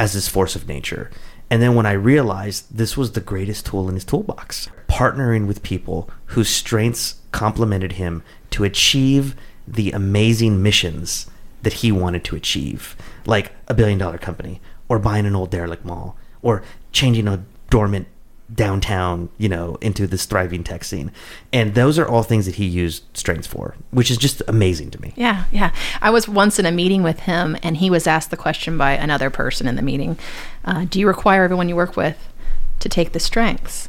as 0.00 0.14
this 0.14 0.26
force 0.26 0.56
of 0.56 0.66
nature. 0.66 1.12
And 1.48 1.62
then 1.62 1.76
when 1.76 1.86
I 1.86 1.92
realized 1.92 2.76
this 2.76 2.96
was 2.96 3.12
the 3.12 3.20
greatest 3.20 3.66
tool 3.66 3.88
in 3.88 3.94
his 3.94 4.04
toolbox, 4.04 4.68
partnering 4.88 5.46
with 5.46 5.62
people 5.62 6.10
whose 6.26 6.48
strengths 6.48 7.17
complemented 7.32 7.92
him 7.92 8.22
to 8.50 8.64
achieve 8.64 9.34
the 9.66 9.92
amazing 9.92 10.62
missions 10.62 11.28
that 11.62 11.74
he 11.74 11.92
wanted 11.92 12.24
to 12.24 12.36
achieve, 12.36 12.96
like 13.26 13.52
a 13.66 13.74
billion 13.74 13.98
dollar 13.98 14.18
company, 14.18 14.60
or 14.88 14.98
buying 14.98 15.26
an 15.26 15.34
old 15.34 15.50
derelict 15.50 15.84
mall, 15.84 16.16
or 16.42 16.62
changing 16.92 17.28
a 17.28 17.44
dormant 17.70 18.06
downtown, 18.54 19.28
you 19.36 19.48
know, 19.48 19.76
into 19.82 20.06
this 20.06 20.24
thriving 20.24 20.64
tech 20.64 20.82
scene. 20.82 21.12
And 21.52 21.74
those 21.74 21.98
are 21.98 22.08
all 22.08 22.22
things 22.22 22.46
that 22.46 22.54
he 22.54 22.64
used 22.64 23.04
strengths 23.14 23.46
for, 23.46 23.74
which 23.90 24.10
is 24.10 24.16
just 24.16 24.42
amazing 24.48 24.90
to 24.92 25.02
me. 25.02 25.12
Yeah, 25.16 25.44
yeah. 25.52 25.74
I 26.00 26.10
was 26.10 26.28
once 26.28 26.58
in 26.58 26.64
a 26.64 26.72
meeting 26.72 27.02
with 27.02 27.20
him, 27.20 27.56
and 27.62 27.76
he 27.76 27.90
was 27.90 28.06
asked 28.06 28.30
the 28.30 28.36
question 28.36 28.78
by 28.78 28.92
another 28.92 29.28
person 29.28 29.68
in 29.68 29.76
the 29.76 29.82
meeting 29.82 30.18
uh, 30.64 30.86
Do 30.86 30.98
you 30.98 31.06
require 31.06 31.44
everyone 31.44 31.68
you 31.68 31.76
work 31.76 31.96
with 31.96 32.32
to 32.80 32.88
take 32.88 33.12
the 33.12 33.20
strengths 33.20 33.88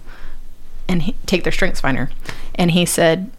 and 0.89 1.03
he, 1.03 1.15
take 1.25 1.43
their 1.43 1.53
strengths 1.53 1.79
finder? 1.79 2.09
And 2.55 2.71
he 2.71 2.85
said, 2.85 3.31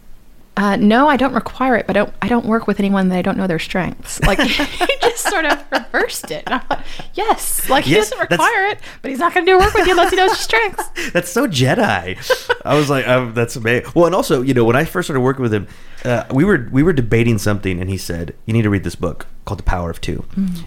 Uh, 0.57 0.75
no, 0.75 1.07
I 1.07 1.15
don't 1.15 1.33
require 1.33 1.75
it, 1.77 1.87
but 1.87 1.95
I 1.95 2.01
don't, 2.01 2.13
I 2.21 2.27
don't 2.27 2.45
work 2.45 2.67
with 2.67 2.79
anyone 2.79 3.07
that 3.09 3.17
I 3.17 3.21
don't 3.21 3.37
know 3.37 3.47
their 3.47 3.57
strengths. 3.59 4.19
Like 4.21 4.39
he 4.41 4.97
just 5.01 5.23
sort 5.29 5.45
of 5.45 5.63
reversed 5.71 6.29
it. 6.29 6.43
And 6.45 6.55
I'm 6.55 6.61
like, 6.69 6.85
yes, 7.13 7.69
like 7.69 7.85
he 7.85 7.95
doesn't 7.95 8.19
require 8.19 8.67
it, 8.67 8.79
but 9.01 9.09
he's 9.11 9.19
not 9.19 9.33
going 9.33 9.45
to 9.45 9.51
do 9.51 9.57
work 9.57 9.73
with 9.73 9.85
you 9.85 9.93
unless 9.93 10.11
he 10.11 10.17
knows 10.17 10.29
your 10.29 10.35
strengths. 10.35 10.83
That's 11.13 11.31
so 11.31 11.47
Jedi. 11.47 12.17
I 12.65 12.75
was 12.75 12.89
like, 12.89 13.07
um, 13.07 13.33
that's 13.33 13.55
amazing. 13.55 13.91
Well, 13.95 14.05
and 14.05 14.13
also, 14.13 14.41
you 14.41 14.53
know, 14.53 14.65
when 14.65 14.75
I 14.75 14.83
first 14.85 15.07
started 15.07 15.21
working 15.21 15.41
with 15.41 15.53
him, 15.53 15.67
uh, 16.05 16.25
we 16.31 16.43
were 16.43 16.67
we 16.71 16.83
were 16.83 16.93
debating 16.93 17.37
something, 17.37 17.79
and 17.79 17.89
he 17.89 17.97
said, 17.97 18.35
"You 18.45 18.53
need 18.53 18.63
to 18.63 18.69
read 18.69 18.83
this 18.83 18.95
book 18.95 19.27
called 19.45 19.59
The 19.59 19.63
Power 19.63 19.89
of 19.89 20.01
2 20.01 20.23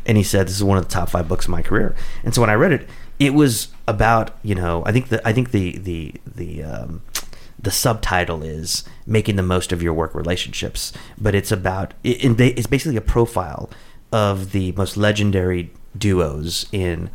and 0.07 0.17
he 0.17 0.23
said, 0.23 0.47
"This 0.49 0.57
is 0.57 0.65
one 0.65 0.79
of 0.79 0.85
the 0.85 0.91
top 0.91 1.11
five 1.11 1.29
books 1.29 1.47
of 1.47 1.51
my 1.51 1.63
career." 1.63 1.95
And 2.25 2.35
so 2.35 2.41
when 2.41 2.51
I 2.51 2.55
read 2.55 2.73
it, 2.73 2.89
it 3.19 3.35
was 3.35 3.69
about 3.87 4.37
you 4.43 4.55
know, 4.55 4.83
I 4.87 4.93
think 4.93 5.09
the 5.09 5.27
I 5.27 5.33
think 5.33 5.51
the 5.51 5.79
the 5.79 6.15
the 6.27 6.63
um, 6.65 7.03
the 7.59 7.71
subtitle 7.71 8.43
is 8.43 8.85
making 9.07 9.37
the 9.37 9.43
most 9.43 9.73
of 9.73 9.83
your 9.83 9.93
work 9.95 10.15
relationships, 10.15 10.93
but 11.21 11.35
it's 11.35 11.53
about 11.53 11.95
it, 12.03 12.25
it- 12.25 12.59
it's 12.59 12.67
basically 12.67 12.97
a 12.97 13.01
profile 13.01 13.71
of 14.13 14.53
the 14.53 14.73
most 14.73 14.97
legendary 14.97 15.73
duos 15.97 16.67
in 16.73 17.11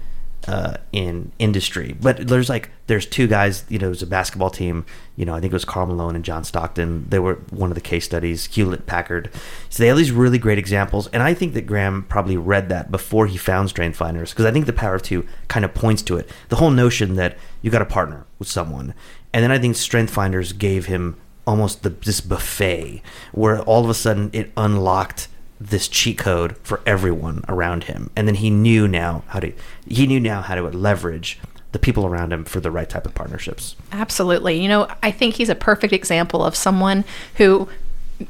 uh, 0.50 0.77
in 0.91 1.32
industry. 1.38 1.96
But 2.01 2.27
there's 2.27 2.50
like 2.50 2.72
there's 2.88 3.06
two 3.06 3.27
guys. 3.27 3.63
You 3.70 3.77
know, 3.77 3.88
it 3.88 3.89
was 3.89 4.01
a 4.01 4.08
basketball 4.08 4.50
team. 4.50 4.84
You 5.15 5.25
know, 5.25 5.36
I 5.36 5.39
think 5.39 5.53
it 5.53 5.56
was 5.56 5.63
Karl 5.63 5.86
Malone 5.86 6.15
and 6.15 6.25
John 6.25 6.44
Stockton. 6.44 7.06
They 7.08 7.20
were 7.20 7.36
one 7.51 7.70
of 7.70 7.75
the 7.75 7.82
case 7.82 8.06
studies. 8.06 8.48
Hewlett 8.48 8.88
Packard. 8.88 9.29
So 9.70 9.84
they 9.84 9.88
have 9.88 9.98
these 9.98 10.12
really 10.12 10.39
great 10.39 10.58
examples. 10.58 11.08
And 11.08 11.22
I 11.22 11.36
think 11.36 11.53
that 11.53 11.68
Graham 11.68 12.03
probably 12.10 12.36
read 12.36 12.68
that 12.70 12.89
before 12.89 13.27
he 13.27 13.38
found 13.38 13.70
Strength 13.70 13.98
Finders 13.98 14.32
because 14.32 14.46
I 14.46 14.51
think 14.51 14.65
the 14.65 14.74
Power 14.74 14.96
of 14.96 15.03
Two 15.03 15.27
kind 15.48 15.63
of 15.63 15.75
points 15.75 16.01
to 16.03 16.18
it. 16.18 16.27
The 16.50 16.56
whole 16.56 16.72
notion 16.72 17.15
that 17.15 17.38
you 17.62 17.70
got 17.70 17.79
to 17.79 17.86
partner 17.86 18.25
with 18.39 18.48
someone, 18.48 18.96
and 19.32 19.44
then 19.44 19.51
I 19.51 19.60
think 19.60 19.75
Strength 19.75 20.12
Finders 20.12 20.53
gave 20.53 20.88
him 20.88 21.15
almost 21.46 21.84
the, 21.84 21.89
this 21.89 22.22
buffet 22.22 23.01
where 23.32 23.62
all 23.62 23.84
of 23.84 23.89
a 23.89 23.94
sudden 23.94 24.29
it 24.34 24.51
unlocked 24.58 25.27
this 25.62 25.88
cheat 25.88 26.18
code 26.18 26.56
for 26.63 26.80
everyone 26.86 27.44
around 27.50 27.86
him 27.86 28.10
and 28.16 28.28
then 28.28 28.36
he 28.36 28.50
knew 28.50 28.88
now 28.88 29.24
how 29.28 29.39
to 29.39 29.51
he 29.88 30.08
knew 30.08 30.20
now 30.20 30.42
how 30.42 30.56
to 30.56 30.62
leverage 30.62 31.38
the 31.74 31.80
people 31.80 32.06
around 32.06 32.32
him 32.32 32.46
for 32.46 32.60
the 32.60 32.72
right 32.72 32.89
type 32.89 33.06
of 33.06 33.13
partnerships 33.13 33.75
Absolutely. 33.92 34.60
You 34.62 34.68
know, 34.70 34.88
I 35.04 35.12
think 35.12 35.36
he's 35.36 35.50
a 35.50 35.56
perfect 35.56 35.94
example 35.94 36.44
of 36.44 36.56
someone 36.56 37.04
who 37.36 37.68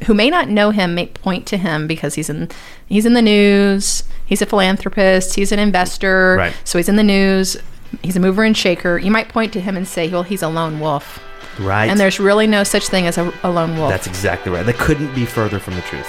who 0.05 0.13
may 0.13 0.29
not 0.29 0.49
know 0.49 0.71
him 0.71 0.93
may 0.95 1.07
point 1.07 1.45
to 1.47 1.57
him 1.57 1.87
because 1.87 2.15
he's 2.15 2.29
in 2.29 2.49
he's 2.87 3.05
in 3.05 3.13
the 3.13 3.21
news, 3.21 4.03
he's 4.25 4.41
a 4.41 4.45
philanthropist, 4.45 5.35
he's 5.35 5.51
an 5.51 5.59
investor, 5.59 6.35
Right. 6.37 6.53
so 6.63 6.77
he's 6.79 6.89
in 6.89 6.95
the 6.95 7.03
news, 7.03 7.55
he's 8.03 8.15
a 8.15 8.19
mover 8.19 8.43
and 8.43 8.57
shaker. 8.57 8.97
You 8.97 9.09
might 9.11 9.29
point 9.29 9.53
to 9.53 9.61
him 9.61 9.77
and 9.77 9.87
say, 9.87 10.09
"Well, 10.09 10.23
he's 10.23 10.41
a 10.43 10.47
lone 10.49 10.79
wolf." 10.79 11.19
right 11.59 11.89
And 11.89 11.99
there's 11.99 12.19
really 12.19 12.47
no 12.47 12.63
such 12.63 12.87
thing 12.87 13.05
as 13.07 13.17
a, 13.17 13.33
a 13.43 13.49
lone 13.51 13.77
wolf. 13.77 13.89
that's 13.91 14.07
exactly 14.07 14.51
right 14.51 14.65
that 14.65 14.75
couldn't 14.77 15.13
be 15.13 15.25
further 15.25 15.59
from 15.59 15.75
the 15.75 15.81
truth 15.81 16.07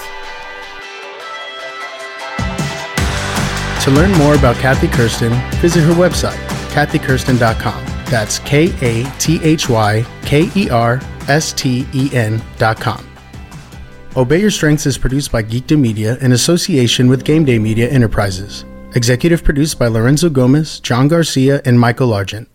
To 3.90 3.96
learn 3.96 4.12
more 4.12 4.36
about 4.36 4.54
Kathy 4.54 4.86
Kersten, 4.86 5.32
visit 5.60 5.80
her 5.80 5.92
website, 5.94 6.38
kathyKersten.com. 6.68 7.84
That's 8.04 8.38
K 8.38 8.72
A 8.82 9.10
T 9.18 9.42
H 9.42 9.68
Y 9.68 10.06
K 10.22 10.48
E 10.54 10.70
R 10.70 11.00
S 11.26 11.52
T 11.52 11.84
E 11.92 12.08
N.com. 12.12 13.04
Obey 14.16 14.40
Your 14.40 14.52
Strengths 14.52 14.86
is 14.86 14.96
produced 14.96 15.32
by 15.32 15.42
Geekdom 15.42 15.80
Media 15.80 16.16
in 16.18 16.30
association 16.30 17.08
with 17.08 17.24
Game 17.24 17.44
Day 17.44 17.58
Media 17.58 17.88
Enterprises. 17.90 18.64
Executive 18.94 19.42
produced 19.42 19.76
by 19.76 19.88
Lorenzo 19.88 20.30
Gomez, 20.30 20.78
John 20.78 21.08
Garcia, 21.08 21.60
and 21.64 21.80
Michael 21.80 22.14
Argent. 22.14 22.48